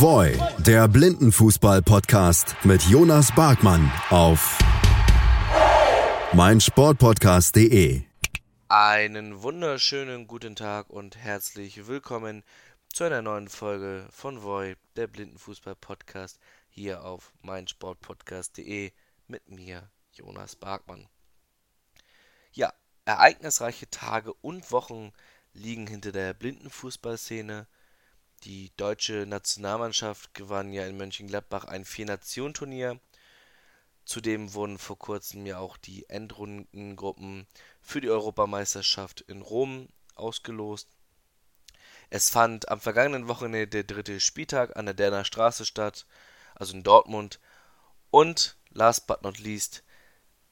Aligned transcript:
Voy, 0.00 0.38
der 0.58 0.86
Blindenfußball-Podcast 0.86 2.54
mit 2.62 2.82
Jonas 2.82 3.34
Barkmann 3.34 3.90
auf 4.10 4.56
meinsportpodcast.de. 6.32 8.04
Einen 8.68 9.42
wunderschönen 9.42 10.28
guten 10.28 10.54
Tag 10.54 10.88
und 10.88 11.16
herzlich 11.16 11.88
willkommen 11.88 12.44
zu 12.92 13.02
einer 13.02 13.22
neuen 13.22 13.48
Folge 13.48 14.06
von 14.12 14.44
Voy, 14.44 14.76
der 14.94 15.08
Blindenfußball-Podcast 15.08 16.38
hier 16.68 17.02
auf 17.02 17.32
meinsportpodcast.de 17.42 18.92
mit 19.26 19.48
mir, 19.48 19.90
Jonas 20.12 20.54
Barkmann. 20.54 21.08
Ja, 22.52 22.72
ereignisreiche 23.04 23.90
Tage 23.90 24.32
und 24.32 24.70
Wochen 24.70 25.12
liegen 25.54 25.88
hinter 25.88 26.12
der 26.12 26.34
Blindenfußballszene. 26.34 27.66
Die 28.44 28.70
deutsche 28.76 29.26
Nationalmannschaft 29.26 30.32
gewann 30.32 30.72
ja 30.72 30.86
in 30.86 30.96
Mönchengladbach 30.96 31.64
ein 31.64 31.84
Vier-Nationen-Turnier. 31.84 33.00
Zudem 34.04 34.54
wurden 34.54 34.78
vor 34.78 34.96
kurzem 34.96 35.44
ja 35.44 35.58
auch 35.58 35.76
die 35.76 36.08
Endrundengruppen 36.08 37.48
für 37.82 38.00
die 38.00 38.10
Europameisterschaft 38.10 39.22
in 39.22 39.42
Rom 39.42 39.88
ausgelost. 40.14 40.88
Es 42.10 42.30
fand 42.30 42.68
am 42.68 42.80
vergangenen 42.80 43.28
Wochenende 43.28 43.66
der 43.66 43.84
dritte 43.84 44.20
Spieltag 44.20 44.76
an 44.76 44.86
der 44.86 44.94
Derner 44.94 45.24
Straße 45.24 45.66
statt, 45.66 46.06
also 46.54 46.74
in 46.74 46.84
Dortmund. 46.84 47.40
Und 48.10 48.56
last 48.70 49.08
but 49.08 49.22
not 49.22 49.38
least, 49.38 49.82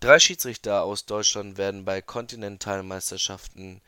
drei 0.00 0.18
Schiedsrichter 0.18 0.82
aus 0.82 1.06
Deutschland 1.06 1.56
werden 1.56 1.84
bei 1.84 2.02
Kontinentalmeisterschaften 2.02 3.80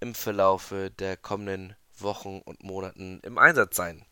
im 0.00 0.14
Verlaufe 0.14 0.90
der 0.90 1.16
kommenden 1.16 1.76
Wochen 2.02 2.40
und 2.44 2.62
Monaten 2.62 3.20
im 3.22 3.38
Einsatz 3.38 3.76
sein. 3.76 4.04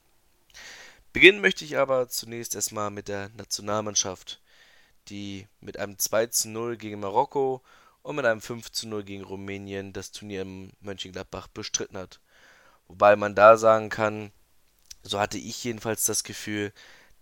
Beginnen 1.13 1.41
möchte 1.41 1.65
ich 1.65 1.79
aber 1.79 2.09
zunächst 2.09 2.55
erstmal 2.55 2.91
mit 2.91 3.09
der 3.09 3.31
Nationalmannschaft, 3.37 4.41
die 5.09 5.47
mit 5.61 5.79
einem 5.79 5.99
2 5.99 6.27
zu 6.27 6.49
0 6.49 6.77
gegen 6.77 7.01
Marokko 7.01 7.63
und 8.03 8.17
mit 8.17 8.25
einem 8.25 8.41
5 8.41 8.73
zu 8.73 8.89
0 8.89 9.05
gegen 9.05 9.25
Rumänien 9.25 9.93
das 9.93 10.11
Turnier 10.11 10.43
im 10.43 10.73
Mönchengladbach 10.81 11.49
bestritten 11.49 11.97
hat. 11.97 12.21
Wobei 12.89 13.17
man 13.17 13.35
da 13.35 13.57
sagen 13.57 13.91
kann, 13.91 14.33
so 15.03 15.21
hatte 15.21 15.39
ich 15.39 15.63
jedenfalls 15.63 16.05
das 16.05 16.25
Gefühl, 16.25 16.73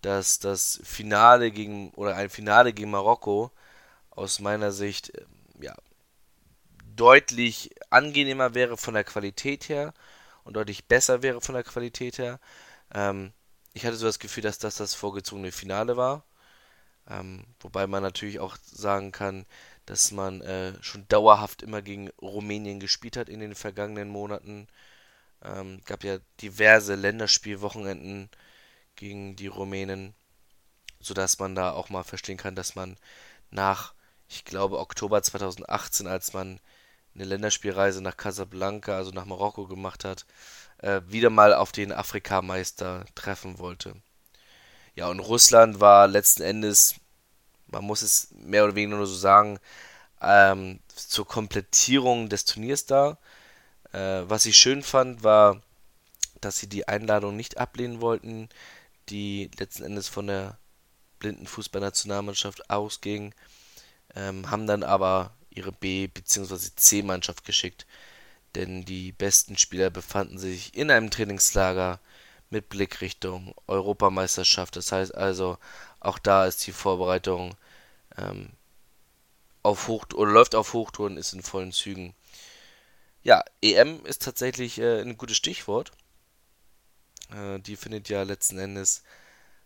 dass 0.00 0.38
das 0.38 0.80
Finale 0.84 1.50
gegen 1.50 1.90
oder 1.90 2.16
ein 2.16 2.30
Finale 2.30 2.72
gegen 2.72 2.90
Marokko 2.90 3.50
aus 4.10 4.40
meiner 4.40 4.72
Sicht 4.72 5.12
ja 5.60 5.74
deutlich 6.96 7.70
angenehmer 7.90 8.54
wäre 8.54 8.76
von 8.76 8.94
der 8.94 9.04
Qualität 9.04 9.68
her 9.68 9.94
und 10.44 10.54
deutlich 10.54 10.86
besser 10.86 11.22
wäre 11.22 11.40
von 11.40 11.54
der 11.54 11.64
Qualität 11.64 12.18
her. 12.18 12.40
Ähm, 12.94 13.32
ich 13.74 13.86
hatte 13.86 13.96
so 13.96 14.06
das 14.06 14.18
Gefühl, 14.18 14.42
dass 14.42 14.58
das 14.58 14.76
das 14.76 14.94
vorgezogene 14.94 15.52
Finale 15.52 15.96
war. 15.96 16.24
Ähm, 17.08 17.44
wobei 17.60 17.86
man 17.86 18.02
natürlich 18.02 18.38
auch 18.40 18.56
sagen 18.64 19.12
kann, 19.12 19.46
dass 19.86 20.12
man 20.12 20.40
äh, 20.42 20.74
schon 20.82 21.06
dauerhaft 21.08 21.62
immer 21.62 21.82
gegen 21.82 22.10
Rumänien 22.20 22.80
gespielt 22.80 23.16
hat 23.16 23.28
in 23.28 23.40
den 23.40 23.54
vergangenen 23.54 24.08
Monaten. 24.08 24.68
Ähm, 25.42 25.80
gab 25.86 26.04
ja 26.04 26.18
diverse 26.40 26.94
Länderspielwochenenden 26.94 28.30
gegen 28.96 29.36
die 29.36 29.48
Rumänen, 29.48 30.14
sodass 31.00 31.38
man 31.38 31.54
da 31.54 31.72
auch 31.72 31.90
mal 31.90 32.04
verstehen 32.04 32.36
kann, 32.38 32.54
dass 32.54 32.74
man 32.76 32.96
nach, 33.50 33.94
ich 34.28 34.44
glaube, 34.44 34.78
Oktober 34.78 35.22
2018, 35.22 36.06
als 36.06 36.32
man 36.32 36.60
eine 37.14 37.24
Länderspielreise 37.24 38.02
nach 38.02 38.16
Casablanca, 38.16 38.96
also 38.96 39.10
nach 39.10 39.26
Marokko 39.26 39.66
gemacht 39.66 40.04
hat, 40.04 40.26
äh, 40.78 41.00
wieder 41.06 41.30
mal 41.30 41.54
auf 41.54 41.72
den 41.72 41.92
Afrikameister 41.92 43.04
treffen 43.14 43.58
wollte. 43.58 43.94
Ja, 44.94 45.08
und 45.08 45.20
Russland 45.20 45.80
war 45.80 46.08
letzten 46.08 46.42
Endes, 46.42 46.96
man 47.68 47.84
muss 47.84 48.02
es 48.02 48.28
mehr 48.32 48.64
oder 48.64 48.74
weniger 48.74 48.96
nur 48.98 49.06
so 49.06 49.14
sagen, 49.14 49.58
ähm, 50.20 50.80
zur 50.88 51.26
Komplettierung 51.26 52.28
des 52.28 52.44
Turniers 52.44 52.86
da. 52.86 53.18
Äh, 53.92 54.22
was 54.28 54.46
ich 54.46 54.56
schön 54.56 54.82
fand, 54.82 55.24
war, 55.24 55.62
dass 56.40 56.58
sie 56.58 56.68
die 56.68 56.88
Einladung 56.88 57.36
nicht 57.36 57.58
ablehnen 57.58 58.00
wollten, 58.00 58.48
die 59.08 59.50
letzten 59.58 59.84
Endes 59.84 60.08
von 60.08 60.26
der 60.26 60.58
blinden 61.18 61.46
Fußballnationalmannschaft 61.46 62.70
ausging, 62.70 63.34
ähm, 64.14 64.50
haben 64.50 64.66
dann 64.66 64.82
aber 64.82 65.32
ihre 65.56 65.72
B- 65.72 66.08
bzw. 66.08 66.56
C-Mannschaft 66.76 67.44
geschickt, 67.44 67.86
denn 68.54 68.84
die 68.84 69.12
besten 69.12 69.56
Spieler 69.58 69.90
befanden 69.90 70.38
sich 70.38 70.74
in 70.76 70.90
einem 70.90 71.10
Trainingslager 71.10 72.00
mit 72.50 72.68
Blick 72.68 73.00
Richtung 73.00 73.54
Europameisterschaft. 73.66 74.76
Das 74.76 74.92
heißt 74.92 75.14
also, 75.14 75.58
auch 76.00 76.18
da 76.18 76.46
ist 76.46 76.66
die 76.66 76.72
Vorbereitung 76.72 77.54
ähm, 78.18 78.50
auf 79.62 79.88
Hoch 79.88 80.06
oder 80.14 80.30
läuft 80.32 80.54
auf 80.54 80.72
Hochtouren, 80.72 81.16
ist 81.16 81.32
in 81.32 81.42
vollen 81.42 81.72
Zügen. 81.72 82.14
Ja, 83.22 83.44
EM 83.62 84.04
ist 84.04 84.22
tatsächlich 84.22 84.78
äh, 84.78 85.00
ein 85.00 85.16
gutes 85.16 85.36
Stichwort. 85.36 85.92
Äh, 87.30 87.60
die 87.60 87.76
findet 87.76 88.08
ja 88.08 88.22
letzten 88.22 88.58
Endes 88.58 89.02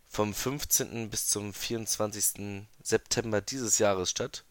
vom 0.08 0.34
15. 0.34 1.10
bis 1.10 1.28
zum 1.28 1.52
24. 1.52 2.66
September 2.82 3.40
dieses 3.40 3.78
Jahres 3.78 4.10
statt. 4.10 4.44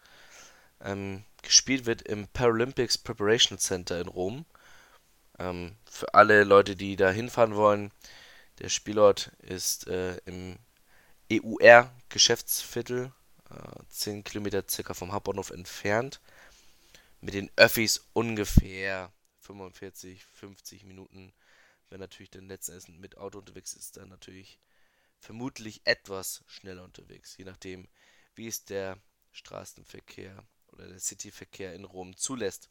Ähm, 0.81 1.24
gespielt 1.41 1.86
wird 1.86 2.02
im 2.03 2.28
Paralympics 2.28 2.97
Preparation 2.97 3.58
Center 3.58 4.00
in 4.00 4.08
Rom. 4.08 4.46
Ähm, 5.40 5.75
für 5.90 6.13
alle 6.13 6.44
Leute, 6.44 6.75
die 6.75 6.96
da 6.96 7.09
hinfahren 7.12 7.56
wollen, 7.56 7.91
der 8.59 8.69
Spielort 8.69 9.31
ist 9.40 9.88
äh, 9.88 10.18
im 10.25 10.58
EUR 11.31 11.91
Geschäftsviertel, 12.09 13.12
äh, 13.50 13.84
10 13.90 14.24
Kilometer 14.24 14.64
circa 14.69 14.94
vom 14.94 15.12
Hauptbahnhof 15.12 15.50
entfernt. 15.50 16.22
Mit 17.22 17.34
den 17.34 17.50
Öffis 17.56 18.06
ungefähr 18.14 19.12
45, 19.40 20.25
50 20.25 20.84
Minuten. 20.84 21.34
Wenn 21.90 22.00
natürlich 22.00 22.31
dann 22.31 22.47
letzten 22.47 23.00
mit 23.00 23.18
Auto 23.18 23.40
unterwegs 23.40 23.74
ist, 23.74 23.97
dann 23.97 24.09
natürlich 24.09 24.59
vermutlich 25.19 25.81
etwas 25.85 26.44
schneller 26.47 26.84
unterwegs, 26.84 27.35
je 27.38 27.46
nachdem, 27.46 27.88
wie 28.35 28.47
es 28.47 28.66
der 28.66 28.97
Straßenverkehr 29.31 30.44
oder 30.75 30.88
der 30.88 31.00
Cityverkehr 31.00 31.74
in 31.74 31.86
Rom 31.86 32.16
zulässt. 32.16 32.69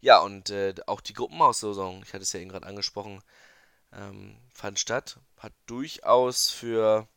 Ja, 0.00 0.18
und 0.18 0.50
äh, 0.50 0.74
auch 0.86 1.00
die 1.00 1.14
Gruppenauslosung, 1.14 2.02
ich 2.02 2.12
hatte 2.12 2.22
es 2.22 2.32
ja 2.32 2.40
eben 2.40 2.50
gerade 2.50 2.66
angesprochen, 2.66 3.22
ähm, 3.92 4.36
fand 4.52 4.78
statt, 4.78 5.18
hat 5.38 5.52
durchaus 5.66 6.50
für 6.50 7.08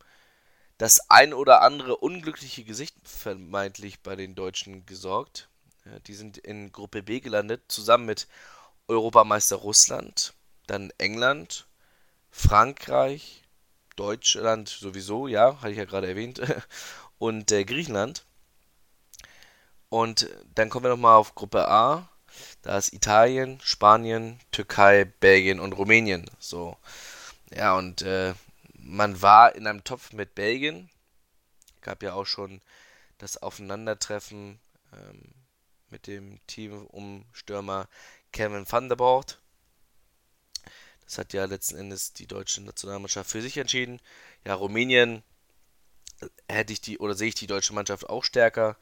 das 0.78 1.10
ein 1.10 1.34
oder 1.34 1.62
andere 1.62 1.98
unglückliche 1.98 2.64
Gesicht 2.64 2.96
vermeintlich 3.04 4.02
bei 4.02 4.16
den 4.16 4.36
Deutschen 4.36 4.86
gesorgt. 4.86 5.50
Ja, 5.86 6.00
die 6.00 6.16
sind 6.16 6.38
in 6.38 6.72
Gruppe 6.72 7.04
B 7.04 7.20
gelandet, 7.20 7.64
zusammen 7.68 8.06
mit 8.06 8.28
Europameister 8.88 9.58
Russland, 9.58 10.34
dann 10.68 10.92
England, 10.98 11.68
Frankreich, 12.32 13.44
Deutschland 13.96 14.70
sowieso, 14.70 15.28
ja, 15.28 15.62
hatte 15.62 15.72
ich 15.72 15.78
ja 15.78 15.86
gerade 15.86 16.08
erwähnt, 16.08 16.42
und 17.20 17.52
äh, 17.52 17.66
Griechenland. 17.66 18.26
Und 19.90 20.30
dann 20.56 20.70
kommen 20.70 20.86
wir 20.86 20.90
nochmal 20.90 21.16
auf 21.16 21.36
Gruppe 21.36 21.68
A. 21.68 22.08
Da 22.62 22.78
ist 22.78 22.94
Italien, 22.94 23.60
Spanien, 23.64 24.40
Türkei, 24.52 25.06
Belgien 25.06 25.60
und 25.60 25.74
Rumänien. 25.74 26.30
So. 26.40 26.78
Ja, 27.52 27.76
und 27.76 28.02
äh, 28.04 28.34
man 28.74 29.22
war 29.22 29.56
in 29.56 29.68
einem 29.68 29.84
Topf 29.84 30.14
mit 30.14 30.36
Belgien. 30.36 30.90
Gab 31.82 32.04
ja 32.04 32.14
auch 32.14 32.26
schon 32.26 32.62
das 33.18 33.38
Aufeinandertreffen 33.38 34.60
ähm, 34.94 35.22
mit 35.90 36.08
dem 36.08 36.40
Team 36.48 36.86
um 36.88 37.26
Stürmer 37.34 37.88
Kevin 38.32 38.70
van 38.70 38.90
der 38.90 38.96
Bort. 38.96 39.40
Das 41.06 41.18
hat 41.18 41.34
ja 41.34 41.46
letzten 41.46 41.78
Endes 41.78 42.14
die 42.14 42.28
deutsche 42.28 42.62
Nationalmannschaft 42.62 43.32
für 43.32 43.42
sich 43.42 43.58
entschieden. 43.58 44.00
Ja, 44.46 44.54
Rumänien 44.54 45.24
hätte 46.48 46.74
ich 46.74 46.82
die 46.82 47.00
oder 47.00 47.16
sehe 47.16 47.30
ich 47.30 47.36
die 47.36 47.48
deutsche 47.48 47.74
Mannschaft 47.74 48.08
auch 48.08 48.24
stärker. 48.24 48.78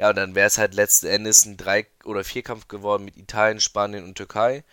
Ja, 0.00 0.08
und 0.08 0.16
dann 0.16 0.34
wäre 0.34 0.46
es 0.46 0.56
halt 0.56 0.72
letzten 0.72 1.08
Endes 1.08 1.44
ein 1.44 1.58
Drei- 1.58 1.86
oder 2.04 2.24
Vierkampf 2.24 2.68
geworden 2.68 3.04
mit 3.04 3.18
Italien, 3.18 3.60
Spanien 3.60 4.04
und 4.04 4.14
Türkei. 4.14 4.64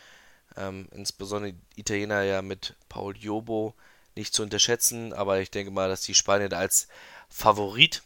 Ähm, 0.56 0.88
insbesondere 0.94 1.54
Italiener 1.76 2.22
ja 2.22 2.42
mit 2.42 2.78
Paul 2.88 3.18
Jobo 3.18 3.76
nicht 4.16 4.34
zu 4.34 4.42
unterschätzen, 4.42 5.12
aber 5.12 5.42
ich 5.42 5.52
denke 5.52 5.70
mal, 5.70 5.90
dass 5.90 6.00
die 6.00 6.14
Spanier 6.14 6.54
als 6.54 6.88
Favorit 7.28 8.04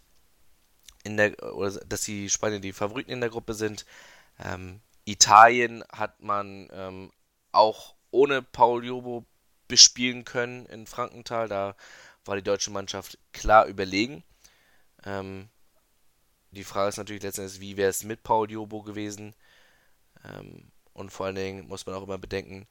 in 1.03 1.15
der 1.17 1.53
oder 1.53 1.69
dass 1.85 2.01
die 2.01 2.27
Spanier 2.27 2.59
die 2.59 2.73
Favoriten 2.73 3.11
in 3.11 3.21
der 3.21 3.29
Gruppe 3.29 3.53
sind. 3.53 3.85
Ähm, 4.43 4.81
Italien 5.05 5.83
hat 5.93 6.23
man 6.23 6.69
ähm, 6.73 7.11
auch 7.51 7.93
ohne 8.09 8.41
Paul 8.41 8.83
Jobo 8.83 9.27
bespielen 9.67 10.25
können 10.25 10.65
in 10.65 10.87
Frankenthal. 10.87 11.47
Da 11.47 11.75
war 12.25 12.35
die 12.35 12.41
deutsche 12.41 12.71
Mannschaft 12.71 13.19
klar 13.31 13.67
überlegen. 13.67 14.23
Ähm, 15.05 15.49
die 16.51 16.63
Frage 16.63 16.89
ist 16.89 16.97
natürlich 16.97 17.23
letztendlich, 17.23 17.59
wie 17.59 17.77
wäre 17.77 17.89
es 17.89 18.03
mit 18.03 18.23
Paul 18.23 18.51
Jobo 18.51 18.81
gewesen? 18.81 19.33
Ähm, 20.23 20.71
und 20.93 21.09
vor 21.11 21.25
allen 21.25 21.35
Dingen 21.35 21.67
muss 21.67 21.85
man 21.85 21.95
auch 21.95 22.03
immer 22.03 22.17
bedenken, 22.17 22.67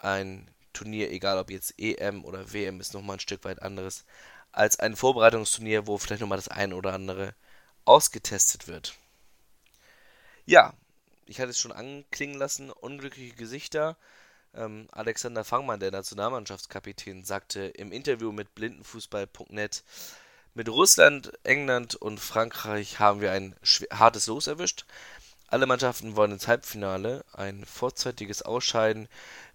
ein 0.00 0.48
Turnier, 0.72 1.10
egal 1.10 1.38
ob 1.38 1.50
jetzt 1.50 1.74
EM 1.78 2.24
oder 2.24 2.52
WM, 2.52 2.80
ist 2.80 2.94
nochmal 2.94 3.16
ein 3.16 3.20
Stück 3.20 3.44
weit 3.44 3.62
anderes, 3.62 4.04
als 4.52 4.78
ein 4.78 4.96
Vorbereitungsturnier, 4.96 5.86
wo 5.86 5.98
vielleicht 5.98 6.20
nochmal 6.20 6.38
das 6.38 6.48
eine 6.48 6.76
oder 6.76 6.92
andere 6.92 7.34
ausgetestet 7.84 8.68
wird. 8.68 8.94
Ja, 10.46 10.74
ich 11.26 11.40
hatte 11.40 11.50
es 11.50 11.58
schon 11.58 11.72
anklingen 11.72 12.38
lassen, 12.38 12.70
unglückliche 12.70 13.34
Gesichter. 13.34 13.96
Ähm, 14.54 14.88
Alexander 14.92 15.44
Fangmann, 15.44 15.80
der 15.80 15.90
Nationalmannschaftskapitän, 15.90 17.24
sagte 17.24 17.62
im 17.62 17.92
Interview 17.92 18.30
mit 18.30 18.54
blindenfußball.net, 18.54 19.82
mit 20.54 20.68
Russland, 20.68 21.32
England 21.42 21.96
und 21.96 22.20
Frankreich 22.20 22.98
haben 23.00 23.20
wir 23.20 23.32
ein 23.32 23.56
hartes 23.90 24.26
Los 24.26 24.46
erwischt. 24.46 24.84
Alle 25.48 25.66
Mannschaften 25.66 26.16
wollen 26.16 26.32
ins 26.32 26.48
Halbfinale. 26.48 27.24
Ein 27.32 27.64
vorzeitiges 27.64 28.42
Ausscheiden 28.42 29.08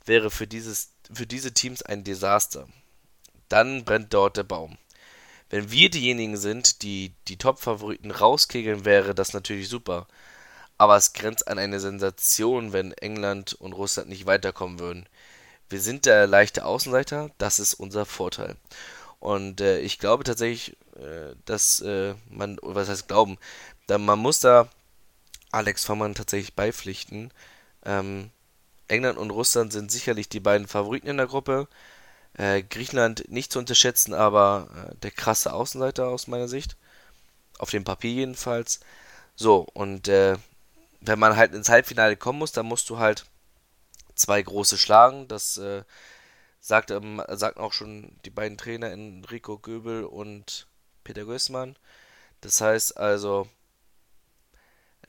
wäre 0.05 0.29
für, 0.29 0.47
dieses, 0.47 0.91
für 1.11 1.25
diese 1.25 1.53
Teams 1.53 1.81
ein 1.81 2.03
Desaster. 2.03 2.67
Dann 3.47 3.85
brennt 3.85 4.13
dort 4.13 4.37
der 4.37 4.43
Baum. 4.43 4.77
Wenn 5.49 5.71
wir 5.71 5.89
diejenigen 5.89 6.37
sind, 6.37 6.83
die 6.83 7.13
die 7.27 7.37
Top-Favoriten 7.37 8.11
rauskegeln, 8.11 8.85
wäre 8.85 9.15
das 9.15 9.33
natürlich 9.33 9.67
super. 9.67 10.07
Aber 10.77 10.95
es 10.95 11.13
grenzt 11.13 11.47
an 11.47 11.57
eine 11.59 11.79
Sensation, 11.79 12.71
wenn 12.71 12.93
England 12.93 13.53
und 13.53 13.73
Russland 13.73 14.09
nicht 14.09 14.25
weiterkommen 14.25 14.79
würden. 14.79 15.09
Wir 15.69 15.81
sind 15.81 16.05
der 16.05 16.27
leichte 16.27 16.65
Außenseiter, 16.65 17.31
das 17.37 17.59
ist 17.59 17.73
unser 17.73 18.05
Vorteil. 18.05 18.55
Und 19.19 19.61
äh, 19.61 19.79
ich 19.79 19.99
glaube 19.99 20.23
tatsächlich, 20.23 20.77
dass 21.45 21.81
äh, 21.81 22.15
man, 22.29 22.57
was 22.61 22.89
heißt 22.89 23.07
glauben, 23.07 23.37
da, 23.87 23.97
man 23.97 24.19
muss 24.19 24.39
da 24.39 24.67
Alex 25.51 25.85
Vormann 25.85 26.15
tatsächlich 26.15 26.55
beipflichten. 26.55 27.31
Ähm, 27.85 28.29
England 28.87 29.17
und 29.17 29.31
Russland 29.31 29.73
sind 29.73 29.91
sicherlich 29.91 30.29
die 30.29 30.39
beiden 30.39 30.67
Favoriten 30.67 31.07
in 31.07 31.17
der 31.17 31.27
Gruppe. 31.27 31.67
Äh, 32.33 32.63
Griechenland 32.63 33.29
nicht 33.29 33.51
zu 33.51 33.59
unterschätzen, 33.59 34.13
aber 34.13 34.67
äh, 34.91 34.95
der 35.03 35.11
krasse 35.11 35.53
Außenseiter 35.53 36.07
aus 36.07 36.27
meiner 36.27 36.47
Sicht. 36.47 36.77
Auf 37.57 37.71
dem 37.71 37.83
Papier 37.83 38.11
jedenfalls. 38.11 38.79
So, 39.35 39.67
und 39.73 40.07
äh, 40.07 40.37
wenn 41.01 41.19
man 41.19 41.35
halt 41.35 41.53
ins 41.53 41.69
Halbfinale 41.69 42.17
kommen 42.17 42.39
muss, 42.39 42.51
dann 42.51 42.65
musst 42.65 42.89
du 42.89 42.99
halt 42.99 43.25
zwei 44.15 44.41
große 44.41 44.77
schlagen. 44.77 45.27
Das 45.27 45.57
äh, 45.57 45.83
sagt, 46.59 46.91
ähm, 46.91 47.21
sagten 47.29 47.61
auch 47.61 47.73
schon 47.73 48.11
die 48.25 48.29
beiden 48.29 48.57
Trainer 48.57 48.91
Enrico 48.91 49.57
Göbel 49.57 50.03
und 50.03 50.67
Peter 51.03 51.25
Gößmann. 51.25 51.75
Das 52.41 52.61
heißt 52.61 52.97
also, 52.97 53.47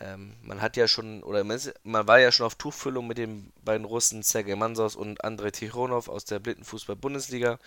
ähm, 0.00 0.36
man 0.42 0.62
hat 0.62 0.76
ja 0.76 0.88
schon, 0.88 1.22
oder 1.22 1.44
man, 1.44 1.56
ist, 1.56 1.72
man, 1.84 2.06
war 2.06 2.18
ja 2.18 2.32
schon 2.32 2.46
auf 2.46 2.54
Tuchfüllung 2.54 3.06
mit 3.06 3.18
den 3.18 3.52
beiden 3.62 3.84
Russen 3.84 4.22
Sergei 4.22 4.56
Mansos 4.56 4.96
und 4.96 5.22
Andrei 5.24 5.50
Tichonov 5.50 6.08
aus 6.08 6.24
der 6.24 6.38
Blindenfußball-Bundesliga. 6.38 7.58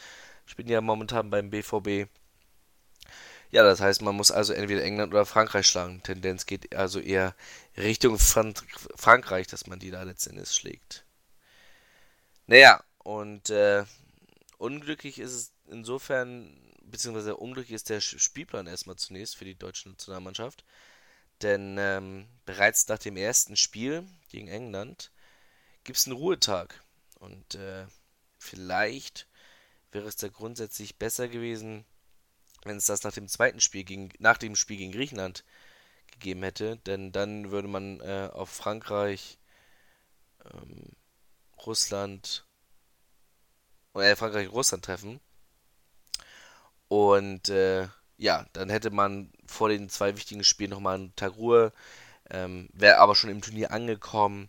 Spielen 0.46 0.70
ja 0.70 0.82
momentan 0.82 1.30
beim 1.30 1.50
BVB. 1.50 2.10
Ja, 3.52 3.64
das 3.64 3.82
heißt, 3.82 4.02
man 4.02 4.16
muss 4.16 4.32
also 4.32 4.52
entweder 4.52 4.84
England 4.84 5.14
oder 5.14 5.28
Frankreich 5.28 5.68
schlagen. 5.68 6.02
Tendenz 6.02 6.48
geht 6.48 6.76
also 6.76 7.00
eher 7.00 7.36
Richtung 7.78 8.18
Frank 8.18 8.64
Frankreich, 8.96 9.46
dass 9.46 9.68
man 9.68 9.78
die 9.78 9.92
da 9.92 10.02
letztendlich 10.02 10.50
schlägt. 10.50 11.06
Naja, 12.48 12.84
und 12.98 13.52
äh, 13.52 13.84
unglücklich 14.58 15.20
ist 15.20 15.34
es 15.34 15.52
insofern, 15.70 16.58
beziehungsweise 16.94 17.36
unglücklich 17.36 17.74
ist 17.74 17.90
der 17.90 18.02
Spielplan 18.02 18.68
erstmal 18.68 18.98
zunächst 18.98 19.36
für 19.36 19.46
die 19.46 19.58
deutsche 19.58 19.90
Nationalmannschaft. 19.90 20.64
Denn 21.42 21.76
ähm, 21.80 22.28
bereits 22.46 22.88
nach 22.88 23.00
dem 23.00 23.18
ersten 23.18 23.56
Spiel 23.56 24.08
gegen 24.30 24.48
England 24.48 25.12
gibt 25.84 25.98
es 25.98 26.06
einen 26.06 26.16
Ruhetag. 26.16 26.84
Und 27.16 27.56
äh, 27.56 27.88
vielleicht 28.38 29.28
wäre 29.92 30.08
es 30.08 30.18
da 30.18 30.28
grundsätzlich 30.28 31.00
besser 31.00 31.28
gewesen, 31.28 31.84
wenn 32.64 32.78
es 32.78 32.86
das 32.86 33.02
nach 33.02 33.14
dem 33.14 33.28
zweiten 33.28 33.60
Spiel 33.60 33.86
gegen, 33.86 34.10
nach 34.20 34.38
dem 34.38 34.56
Spiel 34.56 34.78
gegen 34.78 34.92
Griechenland 34.92 35.44
gegeben 36.12 36.44
hätte. 36.44 36.78
Denn 36.86 37.12
dann 37.12 37.50
würde 37.50 37.70
man 37.70 38.02
äh, 38.02 38.30
auf 38.32 38.52
Frankreich, 38.52 39.40
ähm, 40.46 40.92
Russland 41.66 42.46
äh, 43.96 44.16
Frankreich 44.16 44.52
Russland 44.52 44.86
treffen. 44.86 45.20
Und 46.94 47.50
äh, 47.50 47.88
ja, 48.20 48.46
dann 48.54 48.70
hätte 48.70 48.92
man 48.92 49.32
vor 49.48 49.70
den 49.70 49.90
zwei 49.90 50.16
wichtigen 50.16 50.44
Spielen 50.44 50.70
nochmal 50.70 50.94
einen 50.94 51.16
Tag 51.16 51.38
Ruhe, 51.38 51.74
ähm, 52.30 52.70
wäre 52.72 53.00
aber 53.00 53.16
schon 53.16 53.32
im 53.32 53.42
Turnier 53.42 53.72
angekommen, 53.72 54.48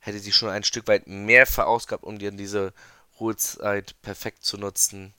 hätte 0.00 0.18
sich 0.18 0.34
schon 0.34 0.48
ein 0.48 0.64
Stück 0.64 0.88
weit 0.88 1.06
mehr 1.06 1.46
verausgabt, 1.46 2.02
um 2.02 2.18
dann 2.18 2.36
diese 2.36 2.72
Ruhezeit 3.20 3.94
perfekt 4.02 4.42
zu 4.42 4.58
nutzen. 4.58 5.14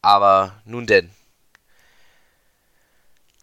Aber 0.00 0.62
nun 0.64 0.86
denn. 0.86 1.10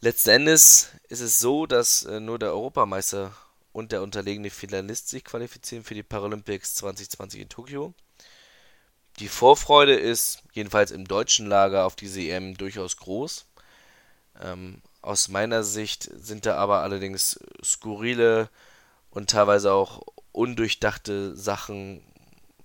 Letzten 0.02 0.30
Endes 0.30 0.90
ist 1.10 1.22
es 1.22 1.38
so, 1.38 1.68
dass 1.68 2.06
äh, 2.06 2.20
nur 2.20 2.40
der 2.40 2.54
Europameister 2.54 3.36
und 3.72 3.92
der 3.92 4.02
unterlegene 4.02 4.50
Finalist 4.50 5.10
sich 5.10 5.24
qualifizieren 5.24 5.84
für 5.84 5.94
die 5.94 6.02
Paralympics 6.02 6.74
2020 6.74 7.42
in 7.42 7.50
Tokio. 7.50 7.94
Die 9.20 9.28
Vorfreude 9.28 9.94
ist, 9.94 10.44
jedenfalls 10.54 10.92
im 10.92 11.08
deutschen 11.08 11.48
Lager, 11.48 11.86
auf 11.86 11.96
diese 11.96 12.22
EM 12.22 12.58
durchaus 12.58 12.98
groß. 12.98 13.46
Ähm, 14.42 14.82
aus 15.02 15.28
meiner 15.28 15.64
Sicht 15.64 16.10
sind 16.14 16.46
da 16.46 16.56
aber 16.56 16.82
allerdings 16.82 17.40
skurrile 17.64 18.50
und 19.12 19.30
teilweise 19.30 19.74
auch 19.74 20.02
undurchdachte 20.32 21.36
Sachen, 21.36 22.02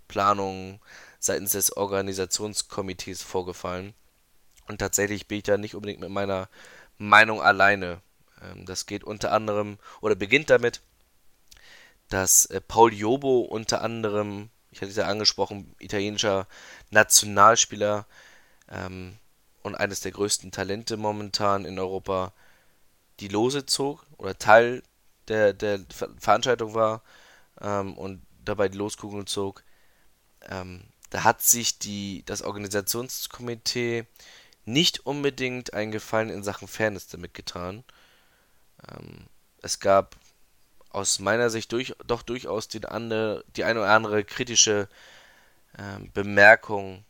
Planungen 0.07 0.81
seitens 1.19 1.53
des 1.53 1.77
Organisationskomitees 1.77 3.23
vorgefallen. 3.23 3.93
Und 4.67 4.79
tatsächlich 4.79 5.29
bin 5.29 5.39
ich 5.39 5.45
da 5.45 5.59
nicht 5.59 5.75
unbedingt 5.75 6.01
mit 6.01 6.11
meiner 6.11 6.49
Meinung 6.97 7.43
alleine. 7.43 8.01
Ähm, 8.43 8.67
das 8.67 8.87
geht 8.87 9.05
unter 9.05 9.33
anderem 9.33 9.79
oder 10.01 10.15
beginnt 10.15 10.51
damit, 10.51 10.81
dass 12.09 12.47
äh, 12.47 12.61
Paul 12.61 12.93
Jobo 12.95 13.41
unter 13.41 13.83
anderem 13.83 14.51
ich 14.79 14.83
hatte 14.83 14.91
es 14.91 14.97
ja 14.97 15.07
angesprochen, 15.07 15.75
italienischer 15.81 16.47
Nationalspieler 16.91 18.07
ähm, 18.71 19.17
und 19.63 19.75
eines 19.75 20.01
der 20.01 20.13
größten 20.13 20.53
Talente 20.53 20.97
momentan 20.97 21.65
in 21.65 21.81
Europa, 21.81 22.33
die 23.19 23.27
Lose 23.27 23.67
zog 23.67 24.07
oder 24.19 24.39
Teil 24.39 24.85
der, 25.27 25.53
der 25.53 25.81
Veranstaltung 26.19 26.75
war 26.75 27.03
ähm, 27.61 27.99
und 27.99 28.23
dabei 28.45 28.69
die 28.69 28.79
Loskugel 28.79 29.25
zog. 29.25 29.65
Ähm, 30.49 30.85
da 31.11 31.25
hat 31.25 31.43
sich 31.43 31.81
die, 31.81 32.23
das 32.25 32.43
Organisationskomitee 32.43 34.07
nicht 34.65 35.07
unbedingt 35.07 35.75
einen 35.75 35.91
Gefallen 35.91 36.31
in 36.31 36.45
Sachen 36.45 36.69
Fairness 36.69 37.09
damit 37.09 37.35
getan. 37.35 37.83
Ähm, 38.89 39.27
es 39.61 39.81
gab 39.81 40.17
aus 40.91 41.19
meiner 41.19 41.51
Sicht 41.51 41.73
durch, 41.73 41.95
doch 42.07 42.23
durchaus 42.23 42.69
den 42.69 42.85
andere, 42.85 43.45
die 43.57 43.65
eine 43.65 43.81
oder 43.81 43.91
andere 43.91 44.25
kritische 44.25 44.89
äh, 45.75 46.09
Bemerkung 46.15 47.05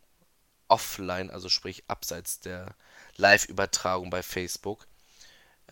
offline, 0.69 1.31
also 1.31 1.49
sprich 1.49 1.85
abseits 1.89 2.41
der 2.41 2.75
Live-Übertragung 3.17 4.11
bei 4.11 4.23
Facebook, 4.23 4.87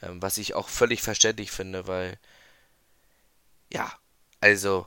äh, 0.01 0.09
was 0.13 0.39
ich 0.39 0.55
auch 0.55 0.69
völlig 0.69 1.03
verständlich 1.03 1.51
finde, 1.51 1.87
weil 1.87 2.19
ja, 3.73 3.93
also 4.41 4.87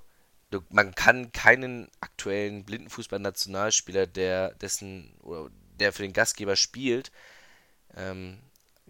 du, 0.51 0.61
man 0.69 0.95
kann 0.95 1.31
keinen 1.31 1.89
aktuellen 2.01 2.63
Blindenfußball-Nationalspieler, 2.65 4.07
der 4.07 4.53
dessen 4.55 5.13
oder 5.21 5.49
der 5.79 5.93
für 5.93 6.03
den 6.03 6.13
Gastgeber 6.13 6.55
spielt, 6.55 7.11
ähm, 7.95 8.39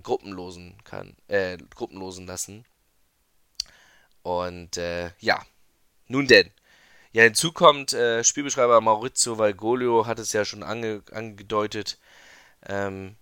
gruppenlosen 0.01 0.77
kann, 0.83 1.15
äh, 1.27 1.57
gruppenlosen 1.75 2.25
lassen 2.27 2.65
und 4.29 4.77
äh, 4.77 5.11
ja, 5.19 5.45
nun 6.07 6.27
denn. 6.27 6.51
Ja, 7.11 7.23
hinzu 7.23 7.51
kommt 7.51 7.93
äh, 7.93 8.23
Spielbeschreiber 8.23 8.81
Maurizio 8.81 9.37
Valgolio 9.37 10.05
hat 10.05 10.19
es 10.19 10.33
ja 10.33 10.45
schon 10.45 10.63
ange 10.63 11.01
angedeutet. 11.11 11.97
Ähm, 12.67 13.15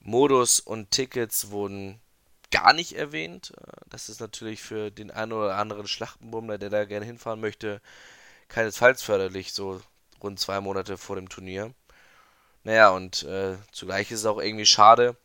Modus 0.00 0.60
und 0.60 0.90
Tickets 0.90 1.50
wurden 1.50 2.00
gar 2.50 2.72
nicht 2.72 2.96
erwähnt. 2.96 3.52
Äh, 3.58 3.72
das 3.88 4.08
ist 4.08 4.20
natürlich 4.20 4.62
für 4.62 4.90
den 4.90 5.10
einen 5.10 5.32
oder 5.32 5.56
anderen 5.56 5.86
Schlachtenbummler, 5.86 6.58
der 6.58 6.70
da 6.70 6.84
gerne 6.84 7.06
hinfahren 7.06 7.40
möchte, 7.40 7.80
keinesfalls 8.48 9.02
förderlich, 9.02 9.52
so 9.52 9.80
rund 10.22 10.40
zwei 10.40 10.60
Monate 10.60 10.98
vor 10.98 11.16
dem 11.16 11.28
Turnier. 11.28 11.74
Naja, 12.64 12.90
und 12.90 13.22
äh, 13.24 13.56
zugleich 13.72 14.10
ist 14.10 14.20
es 14.20 14.26
auch 14.26 14.40
irgendwie 14.40 14.66
schade, 14.66 15.16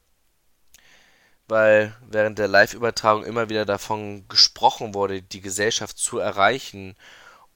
weil 1.52 1.94
während 2.08 2.40
der 2.40 2.48
Live-Übertragung 2.48 3.26
immer 3.26 3.50
wieder 3.50 3.66
davon 3.66 4.26
gesprochen 4.30 4.94
wurde, 4.94 5.22
die 5.22 5.42
Gesellschaft 5.42 5.98
zu 5.98 6.18
erreichen 6.18 6.96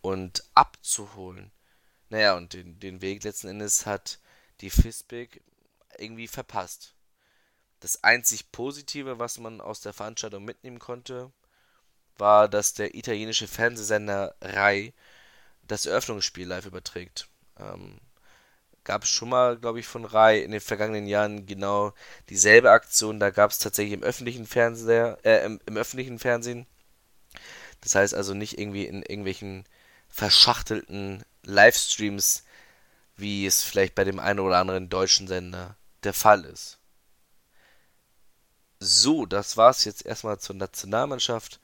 und 0.02 0.44
abzuholen. 0.54 1.50
Naja, 2.10 2.36
und 2.36 2.52
den, 2.52 2.78
den 2.82 3.00
Weg 3.00 3.24
letzten 3.24 3.48
Endes 3.48 3.86
hat 3.86 4.20
die 4.60 4.70
FISBIC 4.70 5.42
irgendwie 5.98 6.28
verpasst. 6.28 6.94
Das 7.80 8.04
einzig 8.04 8.52
Positive, 8.52 9.18
was 9.18 9.40
man 9.40 9.62
aus 9.62 9.80
der 9.80 9.94
Veranstaltung 9.94 10.44
mitnehmen 10.44 10.80
konnte, 10.80 11.32
war, 12.18 12.50
dass 12.50 12.74
der 12.74 12.96
italienische 12.96 13.48
Fernsehsender 13.48 14.36
RAI 14.42 14.94
das 15.64 15.86
Eröffnungsspiel 15.86 16.50
live 16.50 16.66
überträgt. 16.66 17.30
Ähm, 17.58 18.02
gab 18.86 19.04
es 19.04 19.10
schon 19.10 19.30
mal, 19.30 19.58
glaube 19.58 19.80
ich, 19.80 19.88
von 19.88 20.06
Rai 20.06 20.40
in 20.40 20.52
den 20.52 20.62
vergangenen 20.62 21.08
Jahren 21.08 21.46
genau 21.46 21.94
dieselbe 22.30 22.72
Aktion. 22.72 23.20
Da 23.20 23.32
gab 23.32 23.52
es 23.52 23.60
tatsächlich 23.60 23.94
im 23.94 24.04
öffentlichen 24.04 24.46
Fernseher, 24.46 25.18
äh, 25.24 25.44
im, 25.46 25.60
im, 25.66 25.76
öffentlichen 25.76 26.20
Fernsehen. 26.20 26.68
Das 27.82 27.96
heißt 27.96 28.14
also 28.14 28.34
nicht 28.34 28.58
irgendwie 28.58 28.86
in 28.86 29.02
irgendwelchen 29.02 29.66
verschachtelten 30.08 31.24
Livestreams, 31.44 32.46
wie 33.18 33.46
es 33.46 33.64
vielleicht 33.64 33.96
bei 33.96 34.04
dem 34.04 34.20
einen 34.20 34.40
oder 34.40 34.58
anderen 34.58 34.90
deutschen 34.90 35.28
Sender 35.28 35.76
der 36.04 36.14
Fall 36.14 36.46
ist. 36.46 36.78
So, 38.80 39.26
das 39.26 39.58
war's 39.58 39.84
jetzt 39.86 40.06
erstmal 40.06 40.40
zur 40.40 40.56
Nationalmannschaft. 40.56 41.60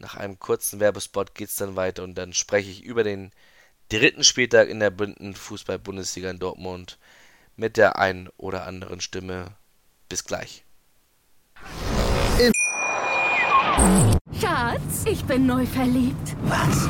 Nach 0.00 0.16
einem 0.16 0.38
kurzen 0.38 0.80
Werbespot 0.80 1.34
geht's 1.34 1.56
dann 1.56 1.76
weiter 1.76 2.02
und 2.02 2.16
dann 2.16 2.32
spreche 2.32 2.70
ich 2.70 2.82
über 2.82 3.04
den 3.04 3.30
dritten 3.88 4.24
Spieltag 4.24 4.68
in 4.68 4.80
der 4.80 4.92
Fußball-Bundesliga 5.34 6.30
in 6.30 6.38
Dortmund 6.38 6.98
mit 7.56 7.76
der 7.76 7.98
einen 7.98 8.28
oder 8.36 8.66
anderen 8.66 9.00
Stimme. 9.00 9.46
Bis 10.08 10.24
gleich. 10.24 10.64
Schatz, 14.40 15.04
ich 15.06 15.24
bin 15.24 15.46
neu 15.46 15.66
verliebt. 15.66 16.36
Was? 16.42 16.88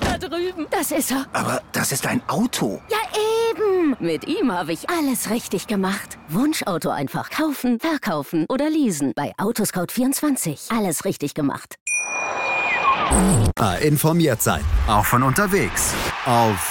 Da 0.00 0.18
drüben. 0.18 0.66
Das 0.70 0.90
ist 0.90 1.10
er. 1.10 1.26
Aber 1.32 1.62
das 1.72 1.92
ist 1.92 2.06
ein 2.06 2.22
Auto. 2.28 2.80
Ja, 2.90 2.98
eben. 3.50 3.96
Mit 4.00 4.26
ihm 4.26 4.52
habe 4.52 4.72
ich 4.72 4.88
alles 4.90 5.30
richtig 5.30 5.66
gemacht. 5.66 6.18
Wunschauto 6.28 6.90
einfach 6.90 7.30
kaufen, 7.30 7.78
verkaufen 7.80 8.46
oder 8.48 8.68
leasen. 8.70 9.12
Bei 9.14 9.32
Autoscout24. 9.38 10.76
Alles 10.76 11.04
richtig 11.04 11.34
gemacht. 11.34 11.76
Ah, 13.56 13.74
informiert 13.74 14.40
sein. 14.42 14.64
Auch 14.86 15.04
von 15.04 15.22
unterwegs. 15.22 15.94
Auf 16.30 16.70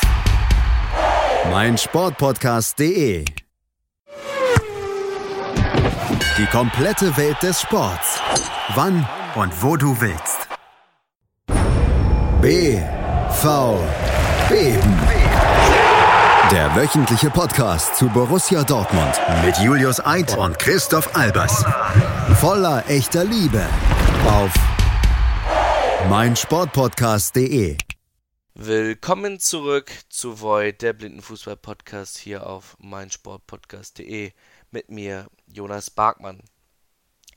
meinsportpodcast.de. 1.51 3.25
Die 6.37 6.45
komplette 6.45 7.17
Welt 7.17 7.43
des 7.43 7.59
Sports. 7.59 8.21
Wann 8.75 9.05
und 9.35 9.61
wo 9.61 9.75
du 9.75 9.99
willst. 9.99 10.47
B. 12.41 12.79
V. 13.31 13.83
Beben. 14.47 14.97
Der 16.53 16.73
wöchentliche 16.77 17.29
Podcast 17.29 17.97
zu 17.97 18.07
Borussia 18.07 18.63
Dortmund 18.63 19.19
mit 19.43 19.57
Julius 19.57 19.99
Eid 20.05 20.37
und 20.37 20.57
Christoph 20.57 21.13
Albers. 21.17 21.65
Voller 22.39 22.85
echter 22.87 23.25
Liebe. 23.25 23.65
Auf 24.25 24.53
meinsportpodcast.de. 26.07 27.75
Willkommen 28.55 29.39
zurück 29.39 29.91
zu 30.09 30.41
Void, 30.41 30.81
der 30.81 30.93
Blindenfußball-Podcast 30.93 32.17
hier 32.17 32.47
auf 32.47 32.75
meinsportpodcast.de 32.79 34.33
mit 34.71 34.89
mir, 34.89 35.29
Jonas 35.45 35.91
Barkmann. 35.91 36.41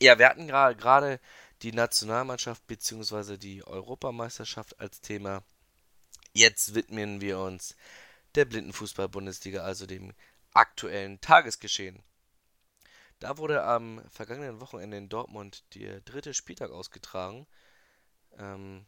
Ja, 0.01 0.19
wir 0.19 0.29
hatten 0.29 0.49
gerade 0.49 1.21
die 1.61 1.73
Nationalmannschaft 1.73 2.67
bzw. 2.67 3.37
die 3.37 3.65
Europameisterschaft 3.65 4.81
als 4.81 5.03
Thema. 5.03 5.45
Jetzt 6.33 6.75
widmen 6.75 7.21
wir 7.21 7.39
uns 7.39 7.77
der 8.35 8.47
Blindenfußball-Bundesliga, 8.47 9.63
also 9.63 9.87
dem 9.87 10.15
aktuellen 10.55 11.21
Tagesgeschehen. 11.21 12.03
Da 13.21 13.37
wurde 13.37 13.63
am 13.63 14.03
vergangenen 14.09 14.61
Wochenende 14.61 14.97
in 14.97 15.11
Dortmund 15.11 15.63
der 15.75 16.01
dritte 16.01 16.33
Spieltag 16.33 16.71
ausgetragen 16.71 17.47
ähm, 18.39 18.87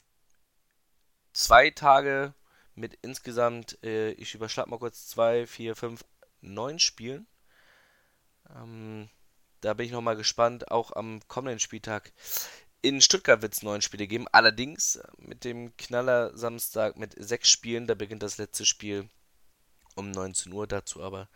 zwei 1.35 1.71
Tage 1.71 2.33
mit 2.75 2.99
insgesamt, 3.03 3.79
äh, 3.85 4.13
ich 4.13 4.35
überschlag 4.35 4.67
mal 4.69 4.79
kurz, 4.79 5.07
zwei, 5.09 5.47
vier, 5.47 5.77
fünf, 5.77 6.05
neun 6.41 6.79
Spielen. 6.79 7.27
Ähm, 8.55 9.11
da 9.61 9.75
bin 9.75 9.87
ich 9.87 9.93
nochmal 9.93 10.17
gespannt. 10.17 10.71
Auch 10.71 10.93
am 10.93 11.21
kommenden 11.29 11.61
Spieltag 11.61 12.13
in 12.83 13.01
Stuttgart 13.01 13.43
wird 13.43 13.55
es 13.55 13.63
neun 13.63 13.83
Spiele 13.83 14.07
geben. 14.07 14.27
Allerdings 14.33 14.99
mit 15.19 15.45
dem 15.45 15.77
Knaller 15.77 16.37
Samstag 16.37 16.97
mit 16.97 17.15
sechs 17.17 17.49
Spielen. 17.49 17.87
Da 17.87 17.95
beginnt 17.95 18.23
das 18.23 18.39
letzte 18.39 18.67
Spiel 18.67 19.09
um 19.95 20.11
19 20.11 20.53
Uhr. 20.53 20.67
Dazu 20.67 21.03
aber 21.03 21.29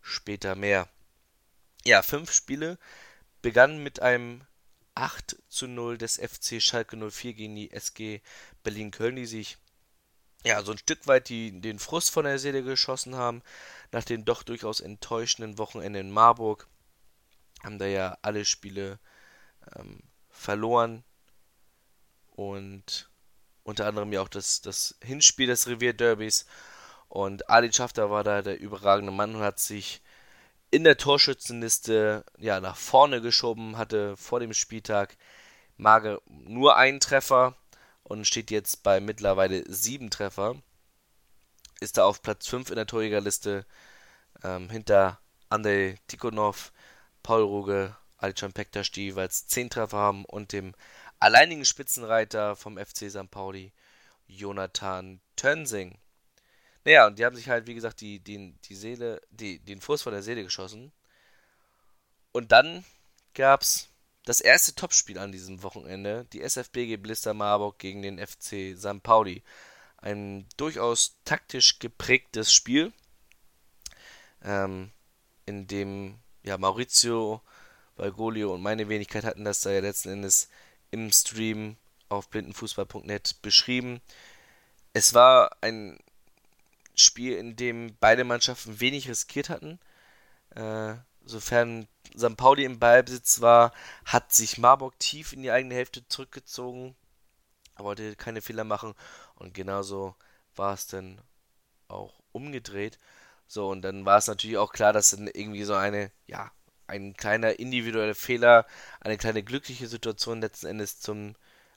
später 0.00 0.54
mehr. 0.54 0.88
Ja, 1.84 2.02
fünf 2.02 2.32
Spiele 2.32 2.78
begannen 3.40 3.82
mit 3.82 4.00
einem 4.00 4.46
8 4.94 5.36
zu 5.48 5.66
0 5.66 5.98
des 5.98 6.16
FC 6.16 6.60
Schalke 6.60 6.96
04 6.96 7.34
gegen 7.34 7.54
die 7.54 7.70
SG 7.70 8.20
Berlin-Köln, 8.62 9.16
die 9.16 9.26
sich 9.26 9.58
ja 10.44 10.62
so 10.62 10.72
ein 10.72 10.78
Stück 10.78 11.06
weit 11.06 11.28
die, 11.28 11.60
den 11.60 11.78
Frust 11.78 12.10
von 12.10 12.24
der 12.24 12.38
Seele 12.38 12.62
geschossen 12.62 13.14
haben, 13.16 13.42
nach 13.90 14.04
dem 14.04 14.24
doch 14.24 14.42
durchaus 14.42 14.80
enttäuschenden 14.80 15.58
Wochenende 15.58 16.00
in 16.00 16.10
Marburg. 16.10 16.68
Haben 17.62 17.78
da 17.78 17.86
ja 17.86 18.18
alle 18.22 18.44
Spiele 18.44 18.98
ähm, 19.76 20.02
verloren 20.30 21.04
und 22.30 23.10
unter 23.62 23.86
anderem 23.86 24.12
ja 24.12 24.20
auch 24.20 24.28
das, 24.28 24.60
das 24.60 24.96
Hinspiel 25.02 25.46
des 25.46 25.68
Revierderbys. 25.68 26.46
Und 27.08 27.48
Ali 27.48 27.72
Schafter 27.72 28.10
war 28.10 28.24
da 28.24 28.42
der 28.42 28.58
überragende 28.58 29.12
Mann 29.12 29.36
und 29.36 29.42
hat 29.42 29.60
sich 29.60 30.02
in 30.72 30.84
der 30.84 30.96
Torschützenliste 30.96 32.24
ja, 32.38 32.58
nach 32.58 32.76
vorne 32.76 33.20
geschoben, 33.20 33.76
hatte 33.76 34.16
vor 34.16 34.40
dem 34.40 34.54
Spieltag 34.54 35.18
Mage 35.76 36.20
nur 36.26 36.76
einen 36.76 36.98
Treffer 36.98 37.54
und 38.02 38.26
steht 38.26 38.50
jetzt 38.50 38.82
bei 38.82 38.98
mittlerweile 38.98 39.70
sieben 39.70 40.10
Treffer. 40.10 40.56
Ist 41.80 41.98
da 41.98 42.06
auf 42.06 42.22
Platz 42.22 42.48
5 42.48 42.70
in 42.70 42.76
der 42.76 42.86
Torjägerliste 42.86 43.66
ähm, 44.42 44.70
hinter 44.70 45.20
Andrei 45.50 45.98
Tikhonov, 46.06 46.72
Paul 47.22 47.42
Ruge, 47.42 47.94
Alcan 48.16 48.54
Pektas, 48.54 48.90
die 48.90 49.04
jeweils 49.04 49.46
10 49.48 49.68
Treffer 49.68 49.98
haben 49.98 50.24
und 50.24 50.52
dem 50.52 50.74
alleinigen 51.18 51.66
Spitzenreiter 51.66 52.56
vom 52.56 52.78
FC 52.78 53.10
St. 53.10 53.30
Pauli, 53.30 53.74
Jonathan 54.26 55.20
Tönsing. 55.36 55.98
Naja, 56.84 57.06
und 57.06 57.18
die 57.18 57.24
haben 57.24 57.36
sich 57.36 57.48
halt, 57.48 57.66
wie 57.66 57.74
gesagt, 57.74 58.00
die, 58.00 58.18
die, 58.18 58.54
die 58.64 58.74
Seele, 58.74 59.20
die, 59.30 59.58
den 59.60 59.80
Fuß 59.80 60.02
von 60.02 60.12
der 60.12 60.22
Seele 60.22 60.42
geschossen. 60.42 60.92
Und 62.32 62.50
dann 62.52 62.84
gab's 63.34 63.88
das 64.24 64.40
erste 64.40 64.74
Topspiel 64.74 65.18
an 65.18 65.32
diesem 65.32 65.62
Wochenende, 65.62 66.26
die 66.32 66.42
SFBG 66.42 66.96
Blister 66.96 67.34
Marburg 67.34 67.78
gegen 67.78 68.02
den 68.02 68.18
FC 68.18 68.76
St. 68.76 69.02
Pauli. 69.02 69.42
Ein 69.98 70.46
durchaus 70.56 71.16
taktisch 71.24 71.78
geprägtes 71.78 72.52
Spiel, 72.52 72.92
ähm, 74.42 74.90
in 75.46 75.66
dem 75.66 76.18
ja, 76.42 76.58
Maurizio 76.58 77.40
Valgolio 77.96 78.54
und 78.54 78.62
meine 78.62 78.88
Wenigkeit 78.88 79.24
hatten 79.24 79.44
das 79.44 79.60
da 79.60 79.70
ja 79.70 79.80
letzten 79.80 80.10
Endes 80.10 80.48
im 80.90 81.12
Stream 81.12 81.76
auf 82.08 82.28
blindenfußball.net 82.28 83.36
beschrieben. 83.42 84.00
Es 84.92 85.14
war 85.14 85.56
ein 85.60 85.98
Spiel, 86.94 87.36
in 87.36 87.56
dem 87.56 87.96
beide 88.00 88.24
Mannschaften 88.24 88.80
wenig 88.80 89.08
riskiert 89.08 89.48
hatten. 89.48 89.78
Äh, 90.54 90.94
sofern 91.24 91.88
St. 92.16 92.36
Pauli 92.36 92.64
im 92.64 92.78
Ballbesitz 92.78 93.40
war, 93.40 93.72
hat 94.04 94.32
sich 94.32 94.58
Marburg 94.58 94.98
tief 94.98 95.32
in 95.32 95.42
die 95.42 95.50
eigene 95.50 95.74
Hälfte 95.74 96.06
zurückgezogen, 96.08 96.94
wollte 97.76 98.16
keine 98.16 98.42
Fehler 98.42 98.64
machen 98.64 98.94
und 99.36 99.54
genauso 99.54 100.14
war 100.56 100.74
es 100.74 100.86
dann 100.86 101.20
auch 101.88 102.20
umgedreht. 102.32 102.98
So, 103.46 103.68
und 103.68 103.82
dann 103.82 104.04
war 104.04 104.18
es 104.18 104.26
natürlich 104.26 104.56
auch 104.58 104.72
klar, 104.72 104.92
dass 104.92 105.10
dann 105.10 105.26
irgendwie 105.26 105.64
so 105.64 105.74
eine, 105.74 106.10
ja, 106.26 106.50
ein 106.86 107.14
kleiner 107.14 107.58
individueller 107.58 108.14
Fehler, 108.14 108.66
eine 109.00 109.16
kleine 109.18 109.42
glückliche 109.42 109.88
Situation 109.88 110.40
letzten 110.40 110.66
Endes 110.66 111.00
zum 111.00 111.34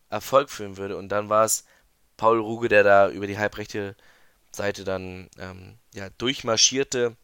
Erfolg 0.09 0.49
führen 0.49 0.77
würde. 0.77 0.97
Und 0.97 1.09
dann 1.09 1.29
war 1.29 1.45
es 1.45 1.65
Paul 2.17 2.39
Ruge, 2.39 2.69
der 2.69 2.83
da 2.83 3.09
über 3.09 3.27
die 3.27 3.37
halbrechte 3.37 3.95
Seite 4.55 4.83
dann 4.83 5.29
ähm, 5.37 5.77
ja, 5.93 6.09
durchmarschierte 6.11 7.15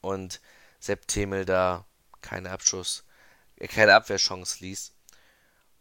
und 0.00 0.40
Sepp 0.78 1.06
Themel 1.06 1.44
da 1.44 1.86
keine 2.20 2.50
Abschuss, 2.50 3.04
äh, 3.56 3.68
keine 3.68 3.94
Abwehrchance 3.94 4.62
ließ. 4.64 4.94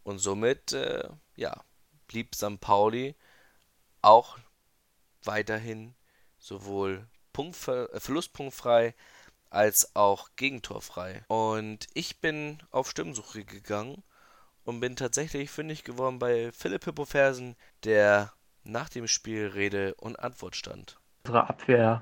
Und 0.04 0.20
somit, 0.20 0.74
äh, 0.74 1.10
ja, 1.36 1.64
blieb 2.08 2.36
St. 2.36 2.60
Pauli 2.60 3.16
auch 4.02 4.40
weiterhin 5.24 5.96
sowohl 6.38 7.08
Punktver 7.34 7.94
äh, 7.94 8.00
Verlustpunktfrei 8.00 8.96
als 9.50 9.96
auch 9.96 10.30
gegentorfrei. 10.36 11.24
Und 11.28 11.88
ich 11.94 12.20
bin 12.20 12.62
auf 12.72 12.90
Stimmsuche 12.90 13.46
gegangen 13.46 14.04
und 14.64 14.80
bin 14.80 14.96
tatsächlich 14.96 15.50
fündig 15.50 15.84
geworden 15.84 16.20
bei 16.20 16.52
Philipp 16.52 16.86
Hippofersen, 16.86 17.56
der 17.84 18.34
nach 18.64 18.90
dem 18.90 19.08
Spiel 19.08 19.48
Rede 19.48 19.96
und 19.96 20.20
Antwort 20.20 20.56
stand. 20.56 20.98
Unsere 21.26 21.50
Abwehr 21.50 22.02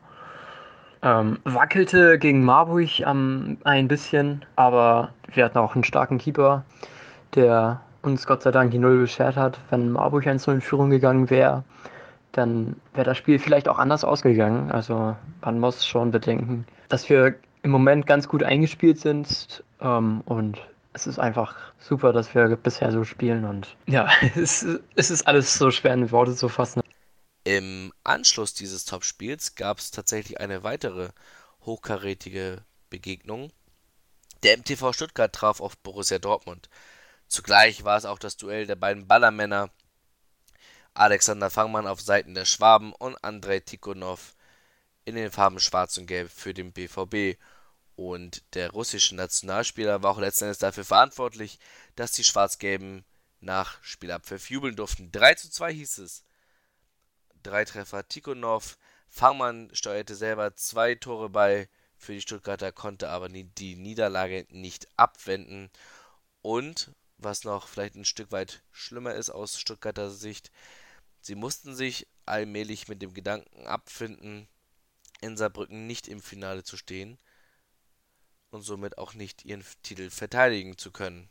ähm, 1.01 1.39
wackelte 1.43 2.17
gegen 2.19 2.43
Marburg 2.43 2.99
ähm, 2.99 3.57
ein 3.63 3.87
bisschen, 3.87 4.45
aber 4.55 5.13
wir 5.33 5.45
hatten 5.45 5.57
auch 5.57 5.75
einen 5.75 5.83
starken 5.83 6.17
Keeper, 6.17 6.65
der 7.35 7.81
uns 8.01 8.25
Gott 8.25 8.43
sei 8.43 8.51
Dank 8.51 8.71
die 8.71 8.79
Null 8.79 8.99
beschert 8.99 9.35
hat. 9.35 9.59
Wenn 9.69 9.91
Marburg 9.91 10.25
1-0 10.25 10.53
in 10.53 10.61
Führung 10.61 10.89
gegangen 10.89 11.29
wäre, 11.29 11.63
dann 12.31 12.75
wäre 12.93 13.05
das 13.05 13.17
Spiel 13.17 13.39
vielleicht 13.39 13.67
auch 13.67 13.79
anders 13.79 14.03
ausgegangen. 14.03 14.71
Also 14.71 15.15
man 15.41 15.59
muss 15.59 15.85
schon 15.85 16.11
bedenken, 16.11 16.65
dass 16.89 17.09
wir 17.09 17.35
im 17.63 17.71
Moment 17.71 18.07
ganz 18.07 18.27
gut 18.27 18.43
eingespielt 18.43 18.99
sind 18.99 19.63
ähm, 19.81 20.21
und 20.25 20.59
es 20.97 21.05
ist 21.05 21.19
einfach 21.19 21.55
super, 21.79 22.11
dass 22.11 22.33
wir 22.33 22.55
bisher 22.55 22.91
so 22.91 23.03
spielen 23.03 23.45
und 23.45 23.75
ja, 23.85 24.09
es, 24.35 24.65
es 24.95 25.11
ist 25.11 25.27
alles 25.27 25.53
so 25.53 25.69
schwer 25.69 25.93
in 25.93 26.11
Worte 26.11 26.35
zu 26.35 26.49
fassen. 26.49 26.81
Im 27.43 27.93
Anschluss 28.03 28.55
dieses 28.55 28.83
Topspiels 28.85 29.53
gab 29.53 29.77
es 29.77 29.91
tatsächlich 29.91 30.39
eine 30.39 30.63
weitere 30.63 31.09
hochkarätige 31.61 32.63
Begegnung. 32.89 33.51
Der 34.41 34.57
MTV 34.57 34.91
Stuttgart 34.91 35.31
traf 35.31 35.61
auf 35.61 35.77
Borussia 35.77 36.17
Dortmund. 36.17 36.67
Zugleich 37.27 37.83
war 37.83 37.97
es 37.97 38.05
auch 38.05 38.19
das 38.19 38.37
Duell 38.37 38.65
der 38.65 38.75
beiden 38.75 39.07
Ballermänner 39.07 39.69
Alexander 40.95 41.51
Fangmann 41.51 41.85
auf 41.85 42.01
Seiten 42.01 42.33
der 42.33 42.45
Schwaben 42.45 42.91
und 42.93 43.23
Andrei 43.23 43.59
Tikhonov 43.59 44.33
in 45.05 45.13
den 45.13 45.31
Farben 45.31 45.59
Schwarz 45.59 45.95
und 45.99 46.07
Gelb 46.07 46.31
für 46.31 46.55
den 46.55 46.73
BVB. 46.73 47.37
Und 47.97 48.43
der 48.53 48.69
russische 48.69 49.15
Nationalspieler 49.15 50.03
war 50.03 50.11
auch 50.11 50.19
letzten 50.19 50.43
Endes 50.45 50.59
dafür 50.59 50.85
verantwortlich, 50.85 51.57
dass 51.95 52.11
die 52.11 52.23
Schwarz-Gelben 52.23 53.03
nach 53.39 53.83
Spielabpfiff 53.83 54.51
jubeln 54.51 54.75
durften. 54.75 55.11
3 55.11 55.33
zu 55.33 55.49
2 55.49 55.73
hieß 55.73 55.97
es. 55.97 56.23
Drei 57.41 57.65
Treffer 57.65 58.07
Tikhonov. 58.07 58.77
Fangmann 59.09 59.71
steuerte 59.73 60.15
selber 60.15 60.55
zwei 60.55 60.93
Tore 60.93 61.29
bei 61.29 61.69
für 61.97 62.13
die 62.13 62.21
Stuttgarter, 62.21 62.71
konnte 62.71 63.09
aber 63.09 63.29
die 63.29 63.75
Niederlage 63.75 64.45
nicht 64.51 64.87
abwenden. 64.95 65.71
Und, 66.43 66.91
was 67.17 67.45
noch 67.45 67.67
vielleicht 67.67 67.95
ein 67.95 68.05
Stück 68.05 68.31
weit 68.31 68.61
schlimmer 68.71 69.15
ist 69.15 69.31
aus 69.31 69.59
Stuttgarter 69.59 70.11
Sicht, 70.11 70.51
sie 71.19 71.33
mussten 71.33 71.73
sich 71.73 72.07
allmählich 72.27 72.89
mit 72.89 73.01
dem 73.01 73.15
Gedanken 73.15 73.65
abfinden, 73.65 74.47
in 75.19 75.35
Saarbrücken 75.35 75.87
nicht 75.87 76.07
im 76.07 76.21
Finale 76.21 76.63
zu 76.63 76.77
stehen 76.77 77.17
und 78.57 78.63
somit 78.63 78.97
auch 78.97 79.13
nicht 79.13 79.45
ihren 79.45 79.63
Titel 79.83 80.09
verteidigen 80.09 80.77
zu 80.77 80.91
können. 80.91 81.29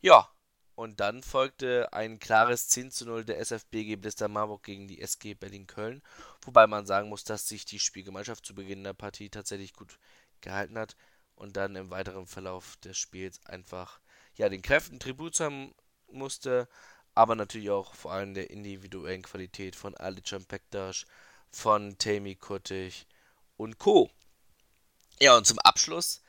Ja, 0.00 0.30
und 0.74 1.00
dann 1.00 1.22
folgte 1.22 1.92
ein 1.92 2.20
klares 2.20 2.68
10 2.68 2.92
zu 2.92 3.06
0 3.06 3.24
der 3.24 3.40
SFBG 3.40 3.96
Blister 3.96 4.28
Marburg 4.28 4.62
gegen 4.62 4.86
die 4.86 5.00
SG 5.00 5.34
Berlin-Köln, 5.34 6.02
wobei 6.42 6.68
man 6.68 6.86
sagen 6.86 7.08
muss, 7.08 7.24
dass 7.24 7.48
sich 7.48 7.64
die 7.64 7.80
Spielgemeinschaft 7.80 8.46
zu 8.46 8.54
Beginn 8.54 8.84
der 8.84 8.92
Partie 8.92 9.28
tatsächlich 9.28 9.72
gut 9.72 9.98
gehalten 10.40 10.78
hat 10.78 10.94
und 11.34 11.56
dann 11.56 11.74
im 11.74 11.90
weiteren 11.90 12.26
Verlauf 12.26 12.76
des 12.76 12.96
Spiels 12.96 13.44
einfach 13.46 14.00
ja 14.36 14.48
den 14.48 14.62
Kräften 14.62 15.00
Tribut 15.00 15.34
zahlen 15.34 15.74
musste, 16.12 16.68
aber 17.14 17.34
natürlich 17.34 17.70
auch 17.70 17.94
vor 17.94 18.12
allem 18.12 18.34
der 18.34 18.50
individuellen 18.50 19.22
Qualität 19.22 19.74
von 19.74 19.96
Alican 19.96 20.44
Pektas, 20.44 21.06
von 21.50 21.96
Tammy 21.98 22.36
Kuttig 22.36 23.06
und 23.56 23.78
Co. 23.78 24.10
Ja, 25.20 25.36
und 25.36 25.46
zum 25.46 25.58
Abschluss 25.60 26.22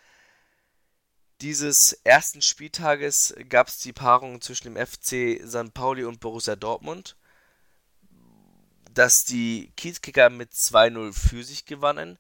dieses 1.41 1.93
ersten 2.03 2.41
Spieltages 2.41 3.34
gab 3.48 3.67
es 3.67 3.79
die 3.79 3.93
Paarung 3.93 4.41
zwischen 4.41 4.74
dem 4.74 4.88
FC 4.88 5.39
St. 5.48 5.74
Pauli 5.74 6.03
und 6.03 6.19
Borussia 6.19 6.55
Dortmund, 6.55 7.15
dass 8.93 9.24
die 9.24 9.72
Kiezkicker 9.77 10.29
mit 10.29 10.51
2-0 10.51 11.13
für 11.13 11.43
sich 11.43 11.65
gewannen, 11.65 12.17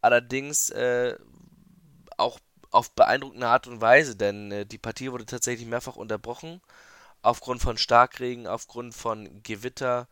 allerdings 0.00 0.70
äh, 0.70 1.16
auch 2.16 2.40
auf 2.70 2.90
beeindruckende 2.92 3.46
Art 3.46 3.66
und 3.68 3.80
Weise, 3.80 4.16
denn 4.16 4.50
äh, 4.50 4.66
die 4.66 4.78
Partie 4.78 5.12
wurde 5.12 5.26
tatsächlich 5.26 5.68
mehrfach 5.68 5.96
unterbrochen, 5.96 6.60
aufgrund 7.22 7.62
von 7.62 7.78
Starkregen, 7.78 8.46
aufgrund 8.46 8.94
von 8.94 9.42
Gewitter 9.42 10.08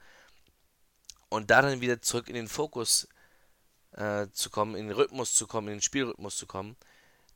und 1.29 1.51
da 1.51 1.63
dann 1.63 1.81
wieder 1.81 2.01
zurück 2.03 2.29
in 2.29 2.35
den 2.35 2.49
Fokus 2.49 3.09
äh, 3.95 4.27
zu 4.33 4.51
kommen, 4.51 4.75
in 4.75 4.89
den 4.89 4.97
Rhythmus 4.97 5.35
zu 5.35 5.47
kommen, 5.47 5.69
in 5.69 5.75
den 5.75 5.83
Spielrhythmus 5.83 6.37
zu 6.37 6.47
kommen, 6.47 6.77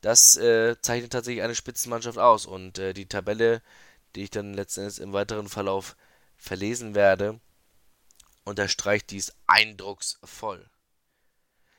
das 0.00 0.36
äh, 0.36 0.76
zeichnet 0.80 1.12
tatsächlich 1.12 1.42
eine 1.42 1.54
Spitzenmannschaft 1.54 2.18
aus. 2.18 2.46
Und 2.46 2.78
äh, 2.78 2.92
die 2.94 3.06
Tabelle, 3.06 3.62
die 4.14 4.24
ich 4.24 4.30
dann 4.30 4.54
letztendlich 4.54 5.00
im 5.00 5.12
weiteren 5.12 5.48
Verlauf 5.48 5.96
verlesen 6.36 6.94
werde, 6.94 7.40
unterstreicht 8.44 9.10
dies 9.10 9.34
eindrucksvoll. 9.46 10.68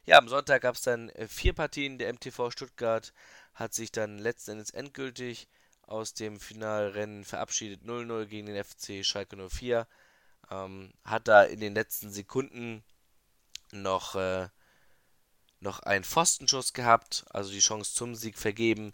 Ja, 0.05 0.17
am 0.17 0.27
Sonntag 0.27 0.63
gab 0.63 0.75
es 0.75 0.81
dann 0.81 1.09
äh, 1.09 1.27
vier 1.27 1.53
Partien. 1.53 1.97
Der 1.97 2.11
MTV 2.13 2.51
Stuttgart 2.51 3.13
hat 3.53 3.73
sich 3.73 3.91
dann 3.91 4.17
letztendlich 4.17 4.73
endgültig 4.73 5.47
aus 5.83 6.13
dem 6.13 6.39
Finalrennen 6.39 7.23
verabschiedet. 7.23 7.83
0-0 7.83 8.25
gegen 8.25 8.47
den 8.47 8.63
FC 8.63 9.05
Schalke 9.05 9.35
04. 9.35 9.87
Ähm, 10.51 10.93
hat 11.03 11.27
da 11.27 11.43
in 11.43 11.59
den 11.59 11.73
letzten 11.73 12.11
Sekunden 12.11 12.83
noch 13.71 14.15
äh, 14.15 14.49
noch 15.61 15.79
einen 15.81 16.03
Pfostenschuss 16.03 16.73
gehabt, 16.73 17.25
also 17.31 17.51
die 17.51 17.59
Chance 17.59 17.93
zum 17.93 18.15
Sieg 18.15 18.37
vergeben. 18.37 18.93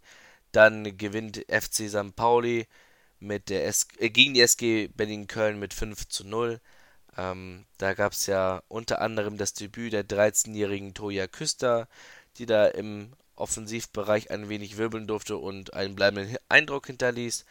Dann 0.51 0.97
gewinnt 0.97 1.45
FC 1.49 1.89
St. 1.89 2.15
Pauli 2.15 2.67
mit 3.19 3.49
der 3.49 3.65
S 3.65 3.88
äh, 3.99 4.10
gegen 4.10 4.34
die 4.34 4.41
SG 4.41 4.88
Berlin-Köln 4.88 5.60
mit 5.60 5.73
5 5.73 6.08
zu 6.08 6.25
0. 6.25 6.60
Ähm, 7.17 7.65
da 7.78 7.93
gab 7.93 8.13
es 8.13 8.25
ja 8.25 8.62
unter 8.67 9.01
anderem 9.01 9.38
das 9.38 9.54
Debüt 9.54 9.93
der 9.93 10.06
13-jährigen 10.06 10.93
Toja 10.93 11.28
Küster, 11.28 11.88
die 12.38 12.45
da 12.45 12.67
im 12.67 13.13
Offensivbereich 13.36 14.32
ein 14.32 14.49
wenig 14.49 14.78
wirbeln 14.78 15.08
durfte 15.08 15.38
und 15.38 15.73
einen 15.73 15.95
bleibenden 15.95 16.38
Eindruck 16.49 16.88
hinterließ. 16.88 17.45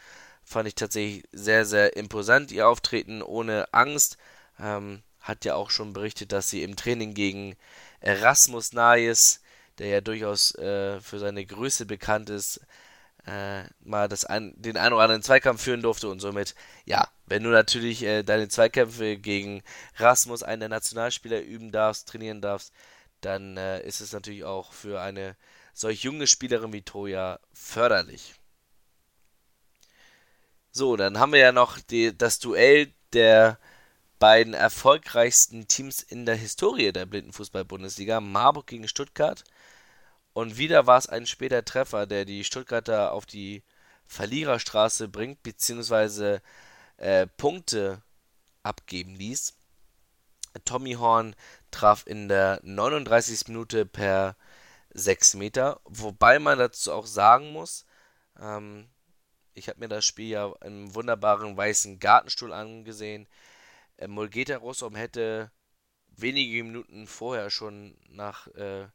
Fand 0.44 0.68
ich 0.68 0.74
tatsächlich 0.74 1.24
sehr, 1.32 1.64
sehr 1.64 1.96
imposant, 1.96 2.52
ihr 2.52 2.68
Auftreten 2.68 3.22
ohne 3.22 3.72
Angst. 3.72 4.18
Ähm, 4.58 5.02
hat 5.20 5.44
ja 5.46 5.54
auch 5.54 5.70
schon 5.70 5.94
berichtet, 5.94 6.32
dass 6.32 6.50
sie 6.50 6.62
im 6.62 6.76
Training 6.76 7.14
gegen 7.14 7.56
Erasmus 8.04 8.72
Nayes, 8.74 9.40
der 9.78 9.88
ja 9.88 10.00
durchaus 10.00 10.54
äh, 10.56 11.00
für 11.00 11.18
seine 11.18 11.44
Größe 11.46 11.86
bekannt 11.86 12.30
ist, 12.30 12.60
äh, 13.26 13.64
mal 13.80 14.08
das 14.08 14.26
ein, 14.26 14.54
den 14.56 14.76
einen 14.76 14.92
oder 14.92 15.04
anderen 15.04 15.22
Zweikampf 15.22 15.62
führen 15.62 15.80
durfte 15.82 16.08
und 16.08 16.20
somit, 16.20 16.54
ja, 16.84 17.08
wenn 17.26 17.42
du 17.42 17.50
natürlich 17.50 18.02
äh, 18.02 18.22
deine 18.22 18.48
Zweikämpfe 18.48 19.16
gegen 19.16 19.62
Rasmus, 19.96 20.42
einen 20.42 20.60
der 20.60 20.68
Nationalspieler, 20.68 21.40
üben 21.40 21.72
darfst, 21.72 22.08
trainieren 22.08 22.42
darfst, 22.42 22.72
dann 23.22 23.56
äh, 23.56 23.80
ist 23.86 24.00
es 24.00 24.12
natürlich 24.12 24.44
auch 24.44 24.72
für 24.74 25.00
eine 25.00 25.36
solch 25.72 26.02
junge 26.02 26.26
Spielerin 26.26 26.74
wie 26.74 26.82
Toya 26.82 27.40
förderlich. 27.54 28.34
So, 30.70 30.96
dann 30.96 31.18
haben 31.18 31.32
wir 31.32 31.40
ja 31.40 31.52
noch 31.52 31.78
die, 31.80 32.16
das 32.16 32.38
Duell 32.38 32.92
der 33.14 33.58
beiden 34.18 34.54
erfolgreichsten 34.54 35.68
Teams 35.68 36.02
in 36.02 36.26
der 36.26 36.36
Historie 36.36 36.92
der 36.92 37.06
Blindenfußball-Bundesliga, 37.06 38.20
Marburg 38.20 38.66
gegen 38.66 38.88
Stuttgart. 38.88 39.44
Und 40.32 40.58
wieder 40.58 40.86
war 40.86 40.98
es 40.98 41.08
ein 41.08 41.26
später 41.26 41.64
Treffer, 41.64 42.06
der 42.06 42.24
die 42.24 42.44
Stuttgarter 42.44 43.12
auf 43.12 43.26
die 43.26 43.62
Verliererstraße 44.06 45.08
bringt, 45.08 45.42
beziehungsweise 45.42 46.42
äh, 46.96 47.26
Punkte 47.26 48.02
abgeben 48.62 49.14
ließ. 49.14 49.54
Tommy 50.64 50.94
Horn 50.94 51.34
traf 51.70 52.04
in 52.06 52.28
der 52.28 52.60
39. 52.62 53.48
Minute 53.48 53.86
per 53.86 54.36
6 54.90 55.34
Meter, 55.34 55.80
wobei 55.84 56.38
man 56.38 56.58
dazu 56.58 56.92
auch 56.92 57.06
sagen 57.06 57.52
muss, 57.52 57.84
ähm, 58.40 58.88
ich 59.54 59.68
habe 59.68 59.80
mir 59.80 59.88
das 59.88 60.04
Spiel 60.04 60.30
ja 60.30 60.52
im 60.62 60.94
wunderbaren 60.94 61.56
weißen 61.56 61.98
Gartenstuhl 61.98 62.52
angesehen. 62.52 63.28
Äh, 63.96 64.08
Mulgeta 64.08 64.56
Rossom 64.56 64.94
hätte 64.94 65.50
wenige 66.08 66.62
Minuten 66.64 67.06
vorher 67.06 67.50
schon 67.50 67.96
nach 68.08 68.46
äh, 68.48 68.88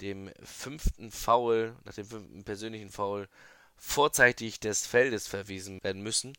dem 0.00 0.30
fünften 0.42 1.10
Foul, 1.10 1.76
nach 1.84 1.94
dem 1.94 2.06
fünften 2.06 2.44
persönlichen 2.44 2.90
Foul, 2.90 3.28
vorzeitig 3.76 4.60
des 4.60 4.86
Feldes 4.86 5.26
verwiesen 5.26 5.82
werden 5.82 6.02
müssen. 6.02 6.36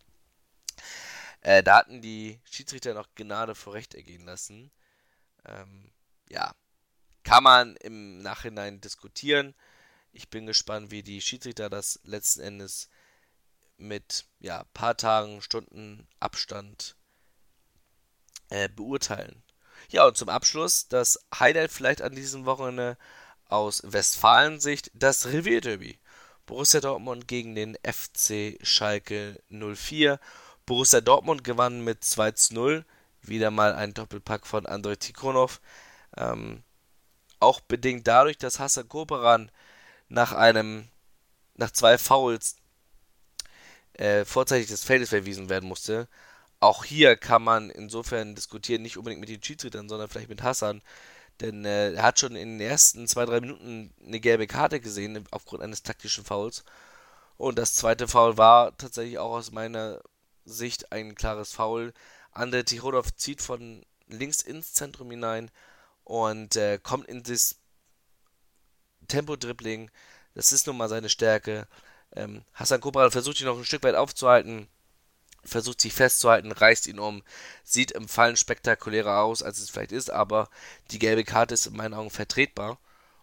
Äh, 1.42 1.64
da 1.64 1.78
hatten 1.78 2.02
die 2.02 2.40
Schiedsrichter 2.46 2.94
noch 2.94 3.08
Gnade 3.16 3.56
vor 3.56 3.74
Recht 3.74 3.94
ergehen 3.94 4.26
lassen. 4.26 4.72
Ähm, 5.46 5.92
ja, 6.30 6.54
kann 7.24 7.44
man 7.44 7.76
im 7.78 8.20
Nachhinein 8.20 8.82
diskutieren. 8.82 9.54
Ich 10.12 10.30
bin 10.30 10.46
gespannt, 10.46 10.92
wie 10.92 11.04
die 11.04 11.22
Schiedsrichter 11.22 11.70
das 11.70 12.00
letzten 12.04 12.42
Endes 12.42 12.90
mit 13.78 14.26
ja 14.40 14.64
paar 14.74 14.98
Tagen, 14.98 15.42
Stunden 15.42 16.08
Abstand 16.20 16.96
äh, 18.50 18.70
beurteilen. 18.70 19.44
Ja, 19.90 20.06
und 20.06 20.18
zum 20.18 20.30
Abschluss 20.30 20.88
das 20.88 21.20
Highlight 21.38 21.72
vielleicht 21.72 22.02
an 22.02 22.16
diesem 22.16 22.46
Wochenende 22.46 22.98
aus 23.46 23.82
Westfalensicht, 23.86 24.92
das 24.94 25.28
Revierderby. 25.28 26.00
Borussia 26.46 26.80
Dortmund 26.80 27.28
gegen 27.28 27.56
den 27.56 27.78
FC 27.84 28.58
Schalke 28.62 29.42
04. 29.50 30.20
Borussia 30.66 31.02
Dortmund 31.02 31.44
gewann 31.44 31.84
mit 31.84 32.04
2 32.04 32.32
zu 32.32 32.54
0. 32.56 32.86
Wieder 33.22 33.52
mal 33.52 33.74
ein 33.74 33.94
Doppelpack 33.94 34.48
von 34.48 34.66
Andrei 34.66 34.96
Tikhonov. 34.96 35.62
Ähm, 36.16 36.64
auch 37.40 37.60
bedingt 37.60 38.08
dadurch, 38.08 38.38
dass 38.38 38.60
Hassan 38.60 38.88
Koperan 38.88 39.52
nach 40.08 40.32
einem, 40.32 40.88
nach 41.56 41.72
zwei 41.72 41.98
Fouls 41.98 42.56
äh, 43.94 44.26
vorzeitig 44.26 44.68
des 44.68 44.84
Feldes 44.84 45.10
verwiesen 45.10 45.50
werden 45.50 45.68
musste. 45.68 46.08
Auch 46.60 46.84
hier 46.84 47.16
kann 47.18 47.44
man 47.44 47.70
insofern 47.70 48.36
diskutieren, 48.36 48.82
nicht 48.82 48.98
unbedingt 48.98 49.22
mit 49.22 49.30
den 49.30 49.44
Schiedsrichtern, 49.44 49.90
sondern 49.90 50.10
vielleicht 50.10 50.30
mit 50.30 50.44
Hassan. 50.44 50.82
Denn 51.42 51.66
äh, 51.66 51.94
er 51.94 52.04
hat 52.04 52.20
schon 52.20 52.36
in 52.36 52.58
den 52.58 52.68
ersten 52.68 53.08
zwei, 53.08 53.26
drei 53.26 53.42
Minuten 53.42 53.94
eine 54.06 54.20
gelbe 54.20 54.48
Karte 54.48 54.80
gesehen, 54.80 55.26
aufgrund 55.32 55.62
eines 55.62 55.84
taktischen 55.84 56.26
Fouls. 56.26 56.64
Und 57.38 57.60
das 57.60 57.76
zweite 57.76 58.08
Foul 58.08 58.38
war 58.38 58.76
tatsächlich 58.78 59.20
auch 59.20 59.32
aus 59.32 59.52
meiner 59.52 60.02
Sicht 60.46 60.92
ein 60.92 61.16
klares 61.16 61.54
Foul. 61.54 61.94
Andrei 62.32 62.64
Tichodov 62.64 63.16
zieht 63.16 63.42
von 63.42 63.86
links 64.08 64.42
ins 64.42 64.74
Zentrum 64.74 65.12
hinein 65.12 65.52
und 66.04 66.56
äh, 66.56 66.80
kommt 66.82 67.08
in 67.08 67.22
das 67.24 67.58
Tempo-Dribbling. 69.08 69.92
Das 70.34 70.52
ist 70.52 70.68
nun 70.68 70.78
mal 70.78 70.90
seine 70.90 71.10
Stärke. 71.10 71.68
Ähm, 72.16 72.44
Hassan 72.54 72.82
Kubral 72.82 73.12
versucht 73.12 73.40
ihn 73.40 73.48
noch 73.48 73.58
ein 73.58 73.66
Stück 73.66 73.84
weit 73.84 73.96
aufzuhalten, 73.96 74.68
versucht 75.48 75.82
sich 75.82 75.94
festzuhalten, 75.94 76.52
reißt 76.52 76.88
ihn 76.88 77.00
um, 77.00 77.24
sieht 77.64 77.92
im 77.92 78.08
Fallen 78.08 78.38
spektakulärer 78.38 79.24
aus, 79.24 79.44
als 79.44 79.60
es 79.60 79.70
vielleicht 79.70 79.92
ist, 79.92 80.12
aber 80.12 80.50
die 80.92 81.00
gelbe 81.00 81.24
Karte 81.24 81.54
ist 81.54 81.68
in 81.68 81.76
meinen 81.76 81.94
Augen 81.94 82.10
vertretbar. 82.10 82.80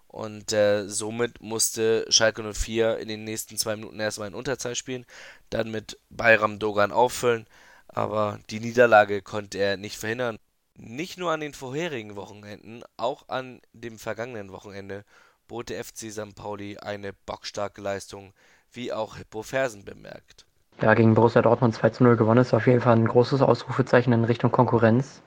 Und 0.09 0.53
äh, 0.53 0.89
somit 0.89 1.41
musste 1.41 2.07
Schalke 2.09 2.43
04 2.55 2.99
in 2.99 3.09
den 3.09 3.25
nächsten 3.25 3.59
zwei 3.59 3.75
Minuten 3.75 3.99
erstmal 3.99 4.29
in 4.29 4.35
Unterzahl 4.35 4.77
spielen, 4.77 5.07
dann 5.51 5.73
mit 5.73 5.99
Bayram 6.09 6.61
Dogan 6.61 6.93
auffüllen, 6.93 7.49
aber 7.89 8.39
die 8.51 8.61
Niederlage 8.61 9.23
konnte 9.23 9.59
er 9.59 9.77
nicht 9.77 9.99
verhindern. 9.99 10.39
Nicht 10.77 11.19
nur 11.19 11.33
an 11.33 11.41
den 11.41 11.55
vorherigen 11.55 12.17
Wochenenden, 12.17 12.83
auch 12.97 13.29
an 13.29 13.61
dem 13.73 13.99
vergangenen 13.99 14.53
Wochenende 14.53 15.05
bot 15.47 15.69
der 15.69 15.85
FC 15.85 16.11
St. 16.11 16.35
Pauli 16.35 16.79
eine 16.79 17.13
bockstarke 17.13 17.81
Leistung, 17.81 18.33
wie 18.73 18.93
auch 18.93 19.17
Hippo 19.17 19.43
Fersen 19.43 19.85
bemerkt. 19.85 20.47
Ja, 20.83 20.95
gegen 20.95 21.15
Borussia 21.15 21.41
Dortmund 21.41 21.75
2 21.75 21.91
zu 21.91 22.05
0 22.05 22.17
gewonnen 22.17 22.41
ist 22.41 22.53
auf 22.53 22.67
jeden 22.67 22.81
Fall 22.81 22.97
ein 22.97 23.07
großes 23.07 23.43
Ausrufezeichen 23.43 24.13
in 24.13 24.25
Richtung 24.25 24.51
Konkurrenz, 24.51 25.23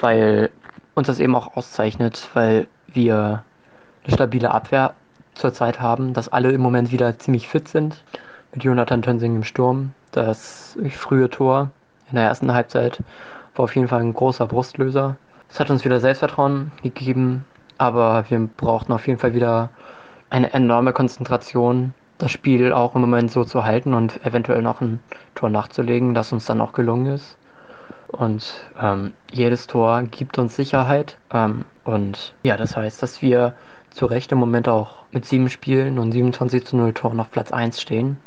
weil 0.00 0.50
uns 0.94 1.06
das 1.06 1.20
eben 1.20 1.34
auch 1.36 1.56
auszeichnet, 1.56 2.28
weil 2.34 2.66
wir 2.88 3.44
eine 4.04 4.14
stabile 4.14 4.50
Abwehr 4.50 4.94
zurzeit 5.34 5.80
haben, 5.80 6.12
dass 6.12 6.28
alle 6.28 6.50
im 6.52 6.60
Moment 6.60 6.90
wieder 6.92 7.18
ziemlich 7.18 7.48
fit 7.48 7.68
sind. 7.68 8.02
Mit 8.52 8.64
Jonathan 8.64 9.00
Tönsing 9.00 9.36
im 9.36 9.44
Sturm. 9.44 9.94
Das 10.10 10.76
frühe 10.90 11.30
Tor 11.30 11.70
in 12.10 12.16
der 12.16 12.24
ersten 12.24 12.52
Halbzeit 12.52 13.02
war 13.54 13.64
auf 13.64 13.74
jeden 13.74 13.88
Fall 13.88 14.00
ein 14.00 14.12
großer 14.12 14.46
Brustlöser. 14.46 15.16
Es 15.48 15.60
hat 15.60 15.70
uns 15.70 15.84
wieder 15.84 16.00
Selbstvertrauen 16.00 16.72
gegeben, 16.82 17.46
aber 17.78 18.24
wir 18.28 18.38
brauchten 18.56 18.92
auf 18.92 19.06
jeden 19.06 19.18
Fall 19.18 19.34
wieder 19.34 19.70
eine 20.28 20.52
enorme 20.52 20.92
Konzentration, 20.92 21.94
das 22.18 22.30
Spiel 22.30 22.72
auch 22.72 22.94
im 22.94 23.00
Moment 23.00 23.30
so 23.30 23.44
zu 23.44 23.64
halten 23.64 23.94
und 23.94 24.24
eventuell 24.24 24.62
noch 24.62 24.80
ein 24.80 25.00
Tor 25.34 25.50
nachzulegen, 25.50 26.14
das 26.14 26.32
uns 26.32 26.46
dann 26.46 26.60
auch 26.60 26.72
gelungen 26.72 27.06
ist. 27.06 27.36
Und 28.08 28.52
ähm, 28.80 29.14
jedes 29.30 29.66
Tor 29.66 30.02
gibt 30.02 30.38
uns 30.38 30.54
Sicherheit. 30.54 31.18
Ähm, 31.32 31.64
und 31.84 32.34
ja, 32.44 32.56
das 32.56 32.76
heißt, 32.76 33.02
dass 33.02 33.22
wir 33.22 33.54
zu 33.90 34.06
Recht 34.06 34.32
im 34.32 34.38
Moment 34.38 34.68
auch 34.68 35.04
mit 35.12 35.24
sieben 35.24 35.50
Spielen 35.50 35.98
und 35.98 36.12
27 36.12 36.64
zu 36.64 36.76
0 36.76 36.92
Toren 36.92 37.20
auf 37.20 37.30
Platz 37.30 37.52
1 37.52 37.80
stehen. 37.80 38.18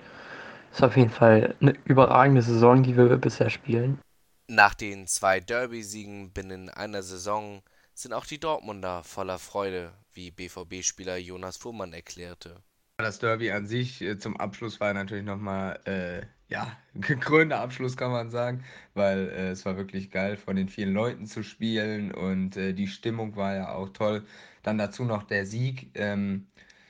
Ist 0.71 0.83
auf 0.83 0.97
jeden 0.97 1.11
Fall 1.11 1.55
eine 1.61 1.73
überragende 1.85 2.41
Saison, 2.41 2.83
die 2.83 2.97
wir 2.97 3.17
bisher 3.17 3.49
spielen. 3.49 3.99
Nach 4.47 4.73
den 4.73 5.07
zwei 5.07 5.39
Derby-Siegen 5.39 6.31
binnen 6.31 6.69
einer 6.69 7.01
Saison 7.01 7.61
sind 7.93 8.13
auch 8.13 8.25
die 8.25 8.39
Dortmunder 8.39 9.03
voller 9.03 9.39
Freude, 9.39 9.93
wie 10.13 10.31
BVB-Spieler 10.31 11.17
Jonas 11.17 11.57
Fuhrmann 11.57 11.93
erklärte. 11.93 12.61
Das 12.97 13.19
Derby 13.19 13.51
an 13.51 13.65
sich 13.65 14.01
äh, 14.01 14.17
zum 14.17 14.37
Abschluss 14.37 14.79
war 14.79 14.93
natürlich 14.93 15.25
nochmal, 15.25 15.79
äh, 15.85 16.25
ja, 16.47 16.77
gekrönter 16.93 17.59
Abschluss 17.59 17.97
kann 17.97 18.11
man 18.11 18.29
sagen, 18.29 18.63
weil 18.93 19.29
äh, 19.29 19.49
es 19.49 19.65
war 19.65 19.75
wirklich 19.77 20.11
geil, 20.11 20.37
von 20.37 20.55
den 20.55 20.69
vielen 20.69 20.93
Leuten 20.93 21.25
zu 21.25 21.43
spielen 21.43 22.13
und 22.13 22.55
äh, 22.55 22.73
die 22.73 22.87
Stimmung 22.87 23.35
war 23.35 23.53
ja 23.55 23.73
auch 23.73 23.89
toll. 23.89 24.25
Dann 24.63 24.77
dazu 24.77 25.03
noch 25.03 25.23
der 25.23 25.45
Sieg. 25.45 25.91
Ähm, 25.95 26.47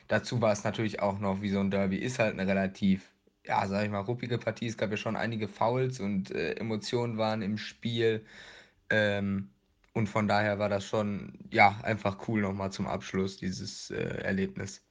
dazu 0.08 0.42
war 0.42 0.52
es 0.52 0.64
natürlich 0.64 1.00
auch 1.02 1.20
noch, 1.20 1.42
wie 1.42 1.50
so 1.50 1.60
ein 1.60 1.72
Derby 1.72 1.98
ist, 1.98 2.20
halt 2.20 2.34
eine 2.40 2.48
relativ, 2.48 3.12
ja, 3.44 3.66
sag 3.68 3.84
ich 3.86 3.92
mal, 3.92 4.00
ruppige 4.02 4.38
Partie. 4.38 4.68
Es 4.68 4.78
gab 4.78 4.92
ja 4.92 4.98
schon 4.98 5.16
einige 5.16 5.48
Fouls 5.48 6.00
und 6.00 6.30
äh, 6.32 6.54
Emotionen 6.54 7.18
waren 7.18 7.42
im 7.42 7.58
Spiel. 7.58 8.26
Ähm, 8.92 9.50
und 9.94 10.08
von 10.10 10.28
daher 10.28 10.60
war 10.60 10.70
das 10.70 10.86
schon, 10.86 11.40
ja, 11.52 11.80
einfach 11.84 12.28
cool 12.28 12.42
nochmal 12.42 12.72
zum 12.72 12.88
Abschluss, 12.88 13.38
dieses 13.38 13.90
äh, 13.92 13.96
Erlebnis. 14.24 14.85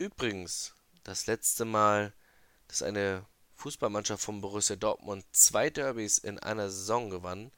Übrigens, 0.00 0.74
das 1.02 1.26
letzte 1.26 1.64
Mal, 1.64 2.12
dass 2.68 2.82
eine 2.82 3.26
Fußballmannschaft 3.56 4.22
von 4.22 4.40
Borussia 4.40 4.76
Dortmund 4.76 5.24
zwei 5.32 5.70
Derbys 5.70 6.18
in 6.18 6.38
einer 6.38 6.70
Saison 6.70 7.10
gewann, 7.10 7.50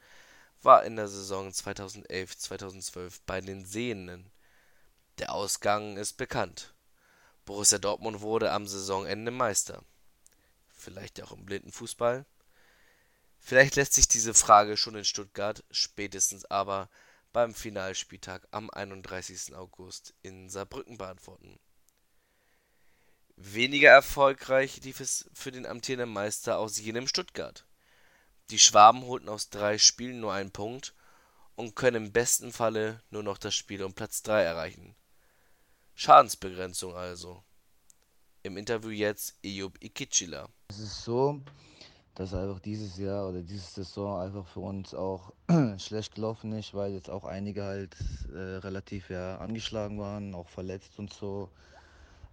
war 0.63 0.87
in 0.87 0.97
der 0.97 1.09
Saison 1.09 1.51
2011-2012 1.51 3.21
bei 3.27 3.43
den 3.43 3.67
Sehenden. 3.67 4.33
Der 5.19 5.35
Ausgang 5.35 5.99
ist 5.99 6.15
bekannt. 6.15 6.73
Borussia 7.45 7.77
Dortmund 7.77 8.23
wurde 8.23 8.53
am 8.53 8.67
Saisonende 8.67 9.31
Meister. 9.31 9.85
Vielleicht 10.71 11.23
auch 11.23 11.33
im 11.33 11.45
blinden 11.45 11.73
Fußball? 11.73 12.25
Vielleicht 13.39 13.77
lässt 13.77 13.93
sich 13.93 14.09
diese 14.09 14.33
Frage 14.33 14.79
schon 14.79 14.95
in 14.95 15.05
Stuttgart, 15.05 15.63
spätestens 15.71 16.47
aber 16.47 16.89
beim 17.35 17.55
Finalspieltag 17.55 18.49
am 18.51 18.71
31. 18.71 19.55
August 19.55 20.15
in 20.23 20.49
Saarbrücken 20.49 20.97
beantworten. 20.97 21.61
Weniger 23.43 23.89
erfolgreich 23.89 24.85
lief 24.85 25.01
es 25.01 25.31
für 25.33 25.51
den 25.51 25.65
amtierenden 25.65 26.13
Meister 26.13 26.59
aus 26.59 26.79
jenem 26.79 27.07
Stuttgart. 27.07 27.65
Die 28.51 28.59
Schwaben 28.59 29.07
holten 29.07 29.31
aus 29.31 29.49
drei 29.49 29.79
Spielen 29.79 30.21
nur 30.21 30.35
einen 30.35 30.51
Punkt 30.51 30.95
und 31.57 31.75
können 31.75 32.05
im 32.05 32.13
besten 32.13 32.53
Falle 32.53 33.01
nur 33.09 33.23
noch 33.23 33.39
das 33.39 33.55
Spiel 33.55 33.83
um 33.83 33.95
Platz 33.95 34.23
3 34.25 34.43
erreichen. 34.43 34.95
Schadensbegrenzung 35.95 36.95
also. 36.95 37.43
Im 38.43 38.59
Interview 38.59 38.91
jetzt 38.91 39.39
Eyüp 39.43 39.83
Ikicila. 39.83 40.47
Es 40.69 40.79
ist 40.79 41.03
so, 41.03 41.41
dass 42.17 42.35
einfach 42.35 42.61
dieses 42.61 42.99
Jahr 42.99 43.27
oder 43.27 43.41
diese 43.41 43.85
Saison 43.85 44.21
einfach 44.21 44.47
für 44.49 44.61
uns 44.61 44.93
auch 44.93 45.33
schlecht 45.79 46.15
gelaufen 46.15 46.53
ist, 46.53 46.75
weil 46.75 46.93
jetzt 46.93 47.09
auch 47.09 47.25
einige 47.25 47.65
halt 47.65 47.97
äh, 48.35 48.59
relativ 48.59 49.09
ja 49.09 49.39
angeschlagen 49.39 49.99
waren, 49.99 50.35
auch 50.35 50.51
verletzt 50.51 50.99
und 50.99 51.11
so. 51.11 51.49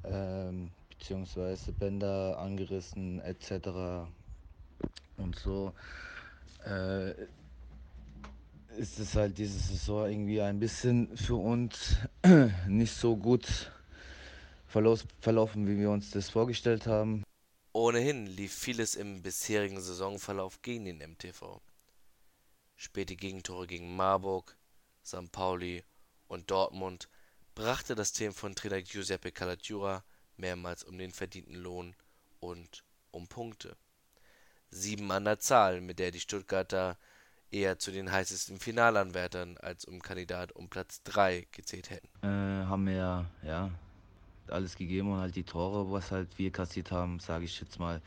Ähm, 0.03 0.71
beziehungsweise 0.97 1.71
Bänder 1.71 2.37
angerissen 2.39 3.19
etc. 3.21 4.07
Und 5.17 5.35
so 5.37 5.73
äh, 6.65 7.11
ist 8.77 8.99
es 8.99 9.15
halt 9.15 9.37
diese 9.37 9.57
Saison 9.57 10.09
irgendwie 10.09 10.41
ein 10.41 10.59
bisschen 10.59 11.15
für 11.17 11.35
uns 11.35 11.97
nicht 12.67 12.93
so 12.93 13.15
gut 13.15 13.71
verlaufen, 14.67 15.67
wie 15.67 15.77
wir 15.77 15.89
uns 15.89 16.11
das 16.11 16.29
vorgestellt 16.29 16.85
haben. 16.85 17.23
Ohnehin 17.73 18.25
lief 18.27 18.53
vieles 18.53 18.95
im 18.95 19.21
bisherigen 19.21 19.79
Saisonverlauf 19.79 20.61
gegen 20.61 20.85
den 20.85 20.97
MTV. 20.97 21.61
Späte 22.75 23.15
Gegentore 23.15 23.65
gegen 23.65 23.95
Marburg, 23.95 24.55
St. 25.03 25.31
Pauli 25.31 25.83
und 26.27 26.51
Dortmund 26.51 27.09
brachte 27.55 27.95
das 27.95 28.13
Team 28.13 28.33
von 28.33 28.53
Trainer 28.53 28.81
Giuseppe 28.81 29.31
Calatura 29.31 30.03
mehrmals 30.37 30.83
um 30.83 30.97
den 30.97 31.11
verdienten 31.11 31.55
Lohn 31.55 31.95
und 32.39 32.83
um 33.11 33.27
Punkte. 33.27 33.75
Sieben 34.69 35.11
an 35.11 35.25
der 35.25 35.39
Zahl, 35.39 35.81
mit 35.81 35.99
der 35.99 36.11
die 36.11 36.19
Stuttgarter 36.19 36.97
eher 37.51 37.79
zu 37.79 37.91
den 37.91 38.11
heißesten 38.11 38.59
Finalanwärtern 38.59 39.57
als 39.57 39.85
um 39.85 40.01
Kandidat 40.01 40.51
um 40.51 40.69
Platz 40.69 41.01
3 41.03 41.47
gezählt 41.51 41.89
hätten. 41.89 42.09
Äh, 42.21 42.65
haben 42.65 42.85
wir 42.85 43.25
ja 43.43 43.71
alles 44.49 44.75
gegeben 44.75 45.11
und 45.11 45.19
halt 45.19 45.35
die 45.35 45.43
Tore, 45.43 45.91
was 45.91 46.11
halt 46.11 46.37
wir 46.37 46.51
kassiert 46.51 46.91
haben, 46.91 47.19
sage 47.19 47.45
ich 47.45 47.59
jetzt 47.59 47.79
mal, 47.79 48.01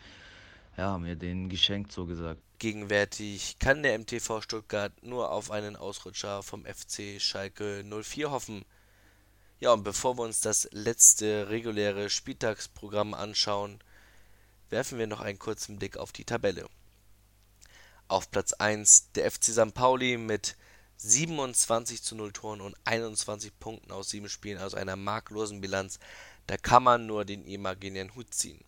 ja, 0.76 0.90
haben 0.90 1.04
wir 1.04 1.16
denen 1.16 1.48
geschenkt, 1.48 1.92
so 1.92 2.06
gesagt. 2.06 2.40
Gegenwärtig 2.58 3.58
kann 3.58 3.82
der 3.82 3.98
MTV 3.98 4.42
Stuttgart 4.42 4.92
nur 5.02 5.30
auf 5.30 5.50
einen 5.50 5.76
Ausrutscher 5.76 6.42
vom 6.42 6.64
FC 6.64 7.20
Schalke 7.20 7.82
04 7.84 8.30
hoffen. 8.30 8.64
Ja, 9.60 9.74
und 9.74 9.84
bevor 9.84 10.16
wir 10.16 10.22
uns 10.22 10.40
das 10.40 10.68
letzte 10.72 11.50
reguläre 11.50 12.08
Spieltagsprogramm 12.08 13.12
anschauen, 13.12 13.78
werfen 14.70 14.98
wir 14.98 15.06
noch 15.06 15.20
einen 15.20 15.38
kurzen 15.38 15.78
Blick 15.78 15.98
auf 15.98 16.12
die 16.12 16.24
Tabelle. 16.24 16.66
Auf 18.08 18.30
Platz 18.30 18.54
1 18.54 19.12
der 19.12 19.30
FC 19.30 19.44
St. 19.52 19.74
Pauli 19.74 20.16
mit 20.16 20.56
27 20.96 22.02
zu 22.02 22.16
0 22.16 22.32
Toren 22.32 22.62
und 22.62 22.74
21 22.86 23.58
Punkten 23.60 23.92
aus 23.92 24.08
7 24.08 24.30
Spielen, 24.30 24.56
also 24.56 24.78
einer 24.78 24.96
marklosen 24.96 25.60
Bilanz. 25.60 25.98
Da 26.46 26.56
kann 26.56 26.82
man 26.82 27.06
nur 27.06 27.26
den 27.26 27.44
imaginären 27.44 28.14
Hut 28.14 28.32
ziehen. 28.32 28.64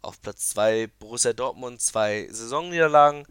Auf 0.00 0.22
Platz 0.22 0.48
2 0.48 0.86
Borussia 0.98 1.34
Dortmund, 1.34 1.82
zwei 1.82 2.26
Saisonniederlagen, 2.30 3.26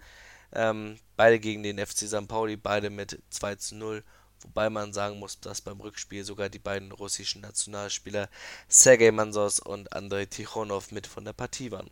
ähm, 0.51 0.99
beide 1.15 1.39
gegen 1.39 1.63
den 1.63 1.79
FC 1.79 2.07
St. 2.07 2.27
Pauli, 2.27 2.57
beide 2.57 2.91
mit 2.91 3.23
2 3.31 3.55
zu 3.55 3.75
0 3.75 4.03
wobei 4.43 4.69
man 4.69 4.93
sagen 4.93 5.19
muss, 5.19 5.39
dass 5.39 5.61
beim 5.61 5.79
Rückspiel 5.79 6.23
sogar 6.23 6.49
die 6.49 6.59
beiden 6.59 6.91
russischen 6.91 7.41
Nationalspieler 7.41 8.29
Sergei 8.67 9.11
Mansos 9.11 9.59
und 9.59 9.93
Andrei 9.93 10.25
Tichonov 10.25 10.91
mit 10.91 11.07
von 11.07 11.25
der 11.25 11.33
Partie 11.33 11.71
waren. 11.71 11.89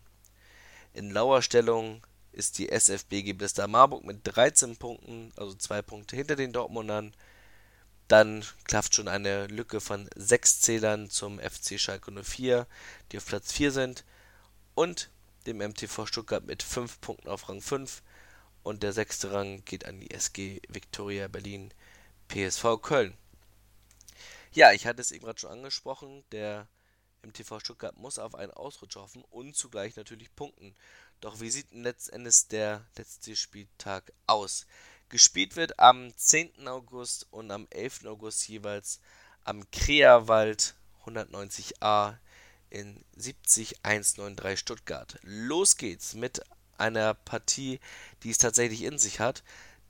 In 0.94 1.10
lauer 1.10 1.42
Stellung 1.42 2.02
ist 2.32 2.58
die 2.58 2.70
SFBG 2.70 3.34
Blister 3.34 3.68
Marburg 3.68 4.04
mit 4.04 4.20
13 4.24 4.76
Punkten, 4.76 5.32
also 5.36 5.54
zwei 5.54 5.82
Punkte 5.82 6.16
hinter 6.16 6.36
den 6.36 6.52
Dortmundern. 6.52 7.14
Dann 8.08 8.44
klafft 8.64 8.94
schon 8.94 9.08
eine 9.08 9.46
Lücke 9.46 9.80
von 9.80 10.08
sechs 10.16 10.60
Zählern 10.60 11.08
zum 11.10 11.38
FC 11.38 11.78
Schalke 11.78 12.10
04, 12.10 12.66
die 13.10 13.18
auf 13.18 13.26
Platz 13.26 13.52
4 13.52 13.72
sind. 13.72 14.04
Und 14.74 15.10
dem 15.46 15.58
MTV 15.58 16.06
Stuttgart 16.06 16.44
mit 16.44 16.62
5 16.62 17.00
Punkten 17.00 17.28
auf 17.28 17.48
Rang 17.48 17.60
5. 17.60 18.02
Und 18.62 18.82
der 18.82 18.92
sechste 18.92 19.32
Rang 19.32 19.64
geht 19.64 19.86
an 19.86 20.00
die 20.00 20.10
SG 20.10 20.60
Viktoria 20.68 21.28
Berlin 21.28 21.72
PSV 22.32 22.80
Köln. 22.80 23.14
Ja, 24.52 24.72
ich 24.72 24.86
hatte 24.86 25.02
es 25.02 25.10
eben 25.10 25.26
gerade 25.26 25.38
schon 25.38 25.50
angesprochen, 25.50 26.24
der 26.32 26.66
MTV 27.22 27.60
Stuttgart 27.60 27.98
muss 27.98 28.18
auf 28.18 28.34
einen 28.34 28.52
Ausrutscher 28.52 29.02
hoffen 29.02 29.22
und 29.28 29.54
zugleich 29.54 29.96
natürlich 29.96 30.34
punkten. 30.34 30.74
Doch 31.20 31.40
wie 31.40 31.50
sieht 31.50 31.72
letzten 31.72 32.14
Endes 32.14 32.48
der 32.48 32.86
letzte 32.96 33.36
Spieltag 33.36 34.14
aus? 34.26 34.66
Gespielt 35.10 35.56
wird 35.56 35.78
am 35.78 36.16
10. 36.16 36.68
August 36.68 37.26
und 37.30 37.50
am 37.50 37.66
11. 37.68 38.06
August 38.06 38.48
jeweils 38.48 38.98
am 39.44 39.70
Kreawald 39.70 40.74
190a 41.04 42.16
in 42.70 43.04
70193 43.16 44.58
Stuttgart. 44.58 45.18
Los 45.20 45.76
geht's 45.76 46.14
mit 46.14 46.40
einer 46.78 47.12
Partie, 47.12 47.78
die 48.22 48.30
es 48.30 48.38
tatsächlich 48.38 48.84
in 48.84 48.98
sich 48.98 49.20
hat. 49.20 49.42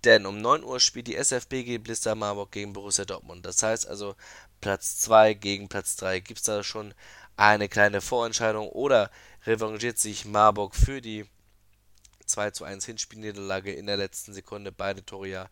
Denn 0.04 0.26
um 0.26 0.40
9 0.40 0.64
Uhr 0.64 0.80
spielt 0.80 1.06
die 1.06 1.16
SFBG 1.16 1.78
Blister 1.78 2.14
Marburg 2.14 2.50
gegen 2.50 2.72
Borussia 2.72 3.04
Dortmund. 3.04 3.46
Das 3.46 3.62
heißt 3.62 3.86
also 3.86 4.16
Platz 4.60 4.98
2 4.98 5.34
gegen 5.34 5.68
Platz 5.68 5.96
3. 5.96 6.20
Gibt 6.20 6.40
es 6.40 6.46
da 6.46 6.64
schon 6.64 6.92
eine 7.36 7.68
kleine 7.68 8.00
Vorentscheidung 8.00 8.68
oder 8.68 9.10
revanchiert 9.46 9.98
sich 9.98 10.24
Marburg 10.24 10.74
für 10.74 11.00
die 11.00 11.26
2 12.26 12.50
zu 12.50 12.64
1 12.64 12.84
Hinspielniederlage 12.84 13.72
in 13.72 13.86
der 13.86 13.96
letzten 13.96 14.32
Sekunde 14.32 14.72
beide 14.72 15.04
Tore 15.04 15.28
ja 15.28 15.48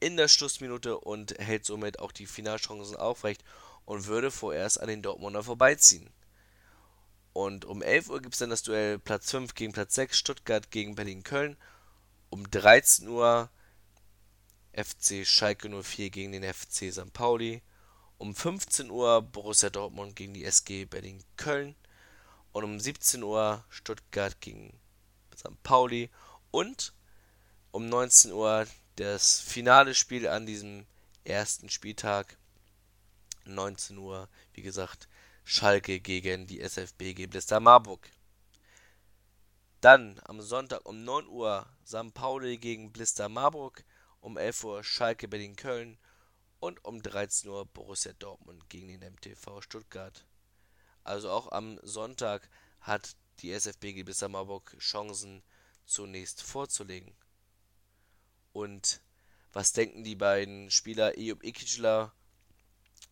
in 0.00 0.16
der 0.16 0.28
Schlussminute 0.28 0.98
und 0.98 1.38
hält 1.38 1.64
somit 1.64 1.98
auch 1.98 2.12
die 2.12 2.26
Finalchancen 2.26 2.96
aufrecht 2.96 3.42
und 3.86 4.06
würde 4.06 4.30
vorerst 4.30 4.80
an 4.80 4.88
den 4.88 5.02
Dortmunder 5.02 5.42
vorbeiziehen. 5.42 6.10
Und 7.32 7.64
um 7.64 7.82
11 7.82 8.08
Uhr 8.10 8.20
gibt 8.20 8.34
es 8.34 8.38
dann 8.38 8.50
das 8.50 8.62
Duell 8.62 8.98
Platz 8.98 9.30
5 9.30 9.54
gegen 9.54 9.72
Platz 9.72 9.94
6, 9.94 10.18
Stuttgart 10.18 10.70
gegen 10.70 10.94
Berlin-Köln. 10.94 11.56
Um 12.30 12.50
13 12.50 13.08
Uhr 13.08 13.50
FC 14.76 15.26
Schalke 15.26 15.68
04 15.68 16.10
gegen 16.10 16.32
den 16.32 16.44
FC 16.44 16.92
St. 16.92 17.12
Pauli. 17.12 17.62
Um 18.18 18.34
15 18.34 18.90
Uhr 18.90 19.22
Borussia 19.22 19.70
Dortmund 19.70 20.16
gegen 20.16 20.34
die 20.34 20.44
SG 20.44 20.84
Berlin-Köln. 20.84 21.74
Und 22.52 22.64
um 22.64 22.78
17 22.78 23.22
Uhr 23.22 23.64
Stuttgart 23.68 24.40
gegen 24.40 24.78
St. 25.34 25.62
Pauli. 25.62 26.10
Und 26.50 26.92
um 27.72 27.88
19 27.88 28.32
Uhr 28.32 28.66
das 28.96 29.40
finale 29.40 29.94
Spiel 29.94 30.28
an 30.28 30.46
diesem 30.46 30.86
ersten 31.24 31.68
Spieltag. 31.68 32.36
19 33.44 33.98
Uhr, 33.98 34.28
wie 34.52 34.62
gesagt, 34.62 35.08
Schalke 35.44 36.00
gegen 36.00 36.46
die 36.46 36.60
SFBG 36.60 37.26
Blister 37.26 37.60
Marburg. 37.60 38.10
Dann 39.80 40.20
am 40.24 40.40
Sonntag 40.40 40.84
um 40.84 41.04
9 41.04 41.28
Uhr 41.28 41.66
St. 41.86 42.12
Pauli 42.12 42.56
gegen 42.58 42.90
Blister 42.90 43.28
Marburg, 43.28 43.84
um 44.26 44.36
11 44.36 44.64
Uhr 44.64 44.82
Schalke 44.82 45.28
Berlin 45.28 45.54
Köln 45.54 45.98
und 46.58 46.84
um 46.84 47.00
13 47.00 47.48
Uhr 47.48 47.64
Borussia 47.64 48.12
Dortmund 48.18 48.68
gegen 48.68 48.88
den 48.88 49.12
MTV 49.12 49.62
Stuttgart. 49.62 50.26
Also 51.04 51.30
auch 51.30 51.52
am 51.52 51.78
Sonntag 51.84 52.50
hat 52.80 53.14
die 53.38 53.52
SFBG 53.52 54.02
Blister 54.02 54.28
Marburg 54.28 54.76
Chancen 54.80 55.44
zunächst 55.84 56.42
vorzulegen. 56.42 57.14
Und 58.52 59.00
was 59.52 59.72
denken 59.72 60.02
die 60.02 60.16
beiden 60.16 60.72
Spieler 60.72 61.16
Ejup 61.16 61.44
Ikicler 61.44 62.12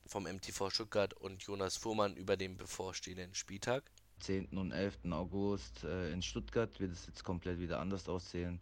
vom 0.06 0.24
MTV 0.24 0.70
Stuttgart 0.70 1.14
und 1.14 1.44
Jonas 1.44 1.76
Fuhrmann 1.76 2.16
über 2.16 2.36
den 2.36 2.56
bevorstehenden 2.56 3.36
Spieltag? 3.36 3.88
10. 4.18 4.48
und 4.58 4.72
11. 4.72 4.98
August 5.12 5.84
äh, 5.84 6.10
in 6.10 6.22
Stuttgart 6.22 6.80
wird 6.80 6.90
es 6.90 7.06
jetzt 7.06 7.22
komplett 7.22 7.60
wieder 7.60 7.78
anders 7.78 8.08
aussehen. 8.08 8.60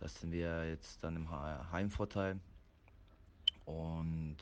Da 0.00 0.08
sind 0.08 0.32
wir 0.32 0.68
jetzt 0.68 1.04
dann 1.04 1.16
im 1.16 1.30
Heimvorteil. 1.72 2.40
Und 3.66 4.38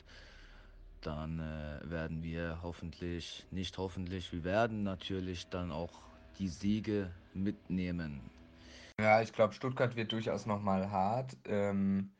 dann 1.01 1.39
äh, 1.39 1.89
werden 1.89 2.23
wir 2.23 2.59
hoffentlich, 2.61 3.45
nicht 3.51 3.77
hoffentlich, 3.77 4.31
wir 4.33 4.43
werden 4.43 4.83
natürlich 4.83 5.47
dann 5.49 5.71
auch 5.71 6.01
die 6.39 6.47
Siege 6.47 7.11
mitnehmen. 7.33 8.21
Ja, 8.99 9.21
ich 9.21 9.31
glaube, 9.31 9.53
Stuttgart 9.53 9.95
wird 9.95 10.11
durchaus 10.11 10.45
nochmal 10.45 10.91
hart. 10.91 11.37
Ähm, 11.45 12.11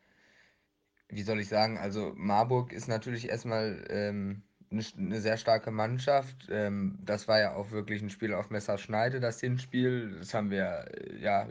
wie 1.10 1.24
soll 1.24 1.40
ich 1.40 1.50
sagen? 1.50 1.78
Also 1.78 2.14
Marburg 2.16 2.72
ist 2.72 2.88
natürlich 2.88 3.28
erstmal 3.28 3.86
ähm, 3.90 4.44
eine, 4.72 4.84
eine 4.98 5.22
sehr 5.22 5.38
starke 5.38 5.72
Mannschaft. 5.72 6.48
Ähm, 6.50 7.00
das 7.04 7.28
war 7.28 7.40
ja 7.40 7.56
auch 7.56 7.72
wirklich 7.72 8.02
ein 8.02 8.10
Spiel 8.10 8.34
auf 8.34 8.50
Messerschneide, 8.50 9.20
das 9.20 9.40
Hinspiel. 9.40 10.18
Das 10.20 10.34
haben 10.34 10.52
wir 10.52 10.86
äh, 10.94 11.18
ja 11.20 11.48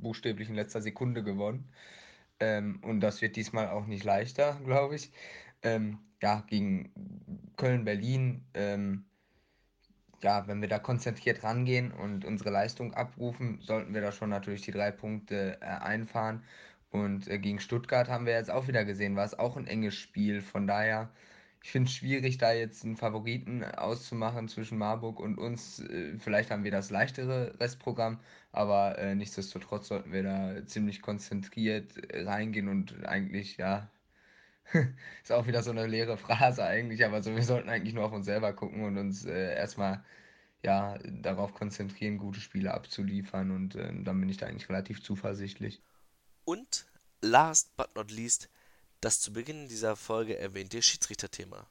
buchstäblich 0.00 0.48
in 0.48 0.54
letzter 0.54 0.80
Sekunde 0.80 1.22
gewonnen. 1.22 1.68
Ähm, 2.40 2.80
und 2.82 3.00
das 3.00 3.22
wird 3.22 3.36
diesmal 3.36 3.68
auch 3.68 3.86
nicht 3.86 4.04
leichter, 4.04 4.60
glaube 4.64 4.96
ich. 4.96 5.10
Ähm, 5.62 5.98
ja, 6.22 6.44
gegen 6.48 6.92
Köln, 7.56 7.84
Berlin. 7.84 8.44
Ähm, 8.54 9.04
ja, 10.22 10.46
wenn 10.46 10.60
wir 10.60 10.68
da 10.68 10.78
konzentriert 10.78 11.42
rangehen 11.44 11.92
und 11.92 12.24
unsere 12.24 12.50
Leistung 12.50 12.92
abrufen, 12.94 13.60
sollten 13.62 13.94
wir 13.94 14.02
da 14.02 14.12
schon 14.12 14.30
natürlich 14.30 14.62
die 14.62 14.70
drei 14.72 14.90
Punkte 14.90 15.58
äh, 15.60 15.64
einfahren. 15.64 16.44
Und 16.90 17.28
äh, 17.28 17.38
gegen 17.38 17.60
Stuttgart 17.60 18.08
haben 18.08 18.26
wir 18.26 18.34
jetzt 18.34 18.50
auch 18.50 18.68
wieder 18.68 18.84
gesehen, 18.84 19.16
war 19.16 19.24
es 19.24 19.38
auch 19.38 19.56
ein 19.56 19.66
enges 19.66 19.94
Spiel. 19.94 20.42
Von 20.42 20.66
daher, 20.66 21.10
ich 21.62 21.70
finde 21.70 21.88
es 21.88 21.94
schwierig, 21.94 22.38
da 22.38 22.52
jetzt 22.52 22.84
einen 22.84 22.96
Favoriten 22.96 23.64
auszumachen 23.64 24.48
zwischen 24.48 24.78
Marburg 24.78 25.20
und 25.20 25.38
uns. 25.38 25.80
Äh, 25.80 26.18
vielleicht 26.18 26.50
haben 26.50 26.64
wir 26.64 26.70
das 26.70 26.90
leichtere 26.90 27.54
Restprogramm, 27.60 28.18
aber 28.52 28.98
äh, 28.98 29.14
nichtsdestotrotz 29.14 29.88
sollten 29.88 30.12
wir 30.12 30.22
da 30.22 30.66
ziemlich 30.66 31.02
konzentriert 31.02 31.96
äh, 32.12 32.22
reingehen 32.24 32.68
und 32.68 33.04
eigentlich, 33.06 33.58
ja, 33.58 33.90
ist 35.22 35.32
auch 35.32 35.46
wieder 35.46 35.62
so 35.62 35.70
eine 35.70 35.86
leere 35.86 36.16
Phrase 36.16 36.64
eigentlich, 36.64 37.04
aber 37.04 37.22
so, 37.22 37.34
wir 37.34 37.42
sollten 37.42 37.68
eigentlich 37.68 37.94
nur 37.94 38.04
auf 38.04 38.12
uns 38.12 38.26
selber 38.26 38.52
gucken 38.52 38.84
und 38.84 38.96
uns 38.96 39.24
äh, 39.26 39.54
erstmal 39.54 40.02
ja, 40.62 40.98
darauf 41.04 41.54
konzentrieren, 41.54 42.18
gute 42.18 42.40
Spiele 42.40 42.72
abzuliefern 42.72 43.50
und 43.50 43.74
äh, 43.74 43.92
dann 44.02 44.20
bin 44.20 44.28
ich 44.28 44.36
da 44.38 44.46
eigentlich 44.46 44.68
relativ 44.68 45.02
zuversichtlich. 45.02 45.82
Und 46.44 46.86
last 47.20 47.76
but 47.76 47.94
not 47.94 48.10
least, 48.10 48.48
das 49.00 49.20
zu 49.20 49.32
Beginn 49.32 49.68
dieser 49.68 49.96
Folge 49.96 50.38
erwähnte 50.38 50.82
Schiedsrichterthema. 50.82 51.66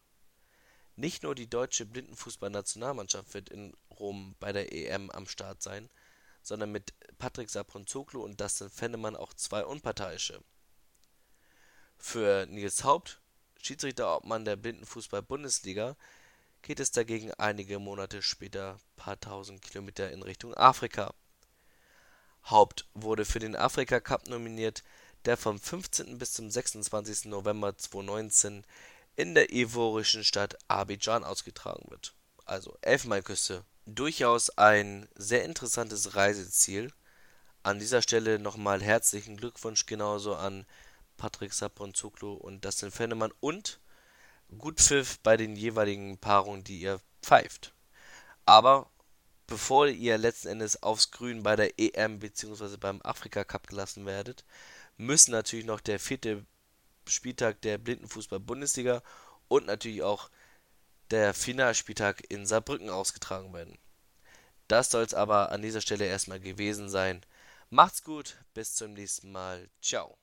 Nicht 0.96 1.24
nur 1.24 1.36
die 1.36 1.50
deutsche 1.50 1.86
Blindenfußballnationalmannschaft 1.86 3.34
wird 3.34 3.50
in 3.50 3.74
Rom 3.90 4.36
bei 4.40 4.52
der 4.52 4.74
EM 4.74 5.10
am 5.12 5.28
Start 5.28 5.62
sein, 5.62 5.90
sondern 6.42 6.72
mit 6.72 6.94
Patrick 7.18 7.50
Sapronzoglu 7.50 8.24
und 8.24 8.42
Dustin 8.42 8.70
Fennemann 8.70 9.16
auch 9.16 9.34
zwei 9.34 9.64
Unparteiische. 9.64 10.44
Für 11.98 12.46
Nils 12.48 12.84
Haupt, 12.84 13.22
Schiedsrichterobmann 13.62 14.46
der 14.46 14.56
Blindenfußball-Bundesliga, 14.56 15.96
geht 16.62 16.80
es 16.80 16.92
dagegen 16.92 17.34
einige 17.36 17.80
Monate 17.80 18.22
später 18.22 18.80
paar 18.96 19.20
tausend 19.20 19.62
Kilometer 19.62 20.12
in 20.12 20.24
Richtung 20.24 20.54
Afrika. 20.56 21.14
Haupt 22.46 22.88
wurde 22.94 23.26
für 23.26 23.40
den 23.40 23.56
Afrika 23.56 24.00
Cup 24.00 24.28
nominiert, 24.28 24.84
der 25.26 25.38
vom 25.38 25.60
15. 25.60 26.18
bis 26.18 26.34
zum 26.34 26.50
26. 26.50 27.26
November 27.26 27.78
2019 27.78 28.64
in 29.16 29.36
der 29.36 29.52
ivorischen 29.54 30.24
Stadt 30.24 30.58
Abidjan 30.68 31.24
ausgetragen 31.24 31.90
wird. 31.90 32.14
Also 32.46 32.78
Elfenbeinküste. 32.82 33.64
Durchaus 33.86 34.50
ein 34.52 35.10
sehr 35.16 35.44
interessantes 35.44 36.16
Reiseziel. 36.16 36.94
An 37.64 37.80
dieser 37.80 38.02
Stelle 38.02 38.40
nochmal 38.40 38.82
herzlichen 38.82 39.36
Glückwunsch 39.36 39.86
genauso 39.86 40.36
an 40.36 40.66
Patrick 41.18 41.54
Saponzoglu 41.54 42.34
und 42.34 42.64
Dustin 42.64 42.92
Fennemann 42.92 43.34
und 43.42 43.80
gut 44.58 44.80
Pfiff 44.80 45.20
bei 45.20 45.38
den 45.38 45.56
jeweiligen 45.56 46.18
Paarungen, 46.18 46.64
die 46.64 46.80
ihr 46.80 47.02
pfeift. 47.22 47.74
Aber 48.46 48.90
bevor 49.48 49.88
ihr 49.88 50.18
letzten 50.18 50.48
Endes 50.48 50.82
aufs 50.82 51.12
Grün 51.12 51.44
bei 51.44 51.56
der 51.56 51.78
EM 51.78 52.20
bzw. 52.20 52.78
beim 52.78 53.02
Afrika 53.02 53.44
Cup 53.44 53.68
gelassen 53.68 54.06
werdet, 54.06 54.46
müssen 55.00 55.32
natürlich 55.32 55.66
noch 55.66 55.80
der 55.80 55.98
vierte 56.00 56.46
Spieltag 57.08 57.62
der 57.62 57.78
Blindenfußball-Bundesliga 57.78 59.02
und 59.48 59.66
natürlich 59.66 60.04
auch 60.04 60.30
der 61.10 61.34
Finalspieltag 61.34 62.24
in 62.30 62.46
Saarbrücken 62.46 62.90
ausgetragen 62.90 63.52
werden. 63.54 63.78
Das 64.68 64.92
soll 64.92 65.04
es 65.04 65.16
aber 65.16 65.52
an 65.52 65.64
dieser 65.64 65.82
Stelle 65.82 66.06
erstmal 66.06 66.40
gewesen 66.40 66.90
sein. 66.90 67.22
Macht's 67.72 68.04
gut, 68.04 68.38
bis 68.54 68.76
zum 68.76 68.94
nächsten 68.94 69.32
Mal. 69.32 69.70
Ciao. 69.82 70.18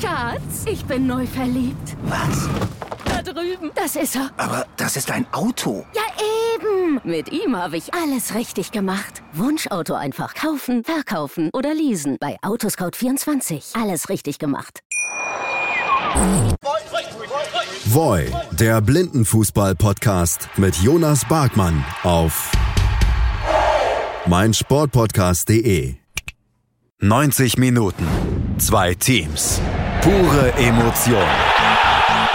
Schatz, 0.00 0.64
ich 0.66 0.84
bin 0.84 1.06
neu 1.06 1.26
verliebt. 1.26 1.96
Was? 2.02 2.95
Drüben. 3.32 3.70
Das 3.74 3.96
ist 3.96 4.16
er. 4.16 4.30
Aber 4.36 4.66
das 4.76 4.96
ist 4.96 5.10
ein 5.10 5.26
Auto. 5.32 5.84
Ja, 5.94 6.02
eben. 6.54 7.00
Mit 7.04 7.32
ihm 7.32 7.56
habe 7.56 7.76
ich 7.76 7.92
alles 7.94 8.34
richtig 8.34 8.72
gemacht. 8.72 9.22
Wunschauto 9.32 9.94
einfach 9.94 10.34
kaufen, 10.34 10.84
verkaufen 10.84 11.50
oder 11.52 11.74
leasen. 11.74 12.16
Bei 12.20 12.36
Autoscout24. 12.42 13.80
Alles 13.80 14.08
richtig 14.08 14.38
gemacht. 14.38 14.80
Voy, 17.86 18.30
der 18.52 18.80
Blindenfußball-Podcast 18.80 20.48
mit 20.56 20.76
Jonas 20.76 21.26
Barkmann 21.28 21.84
auf 22.02 22.50
meinsportpodcast.de. 24.26 25.94
90 27.00 27.58
Minuten, 27.58 28.06
zwei 28.58 28.94
Teams, 28.94 29.60
pure 30.00 30.52
Emotion. 30.54 31.55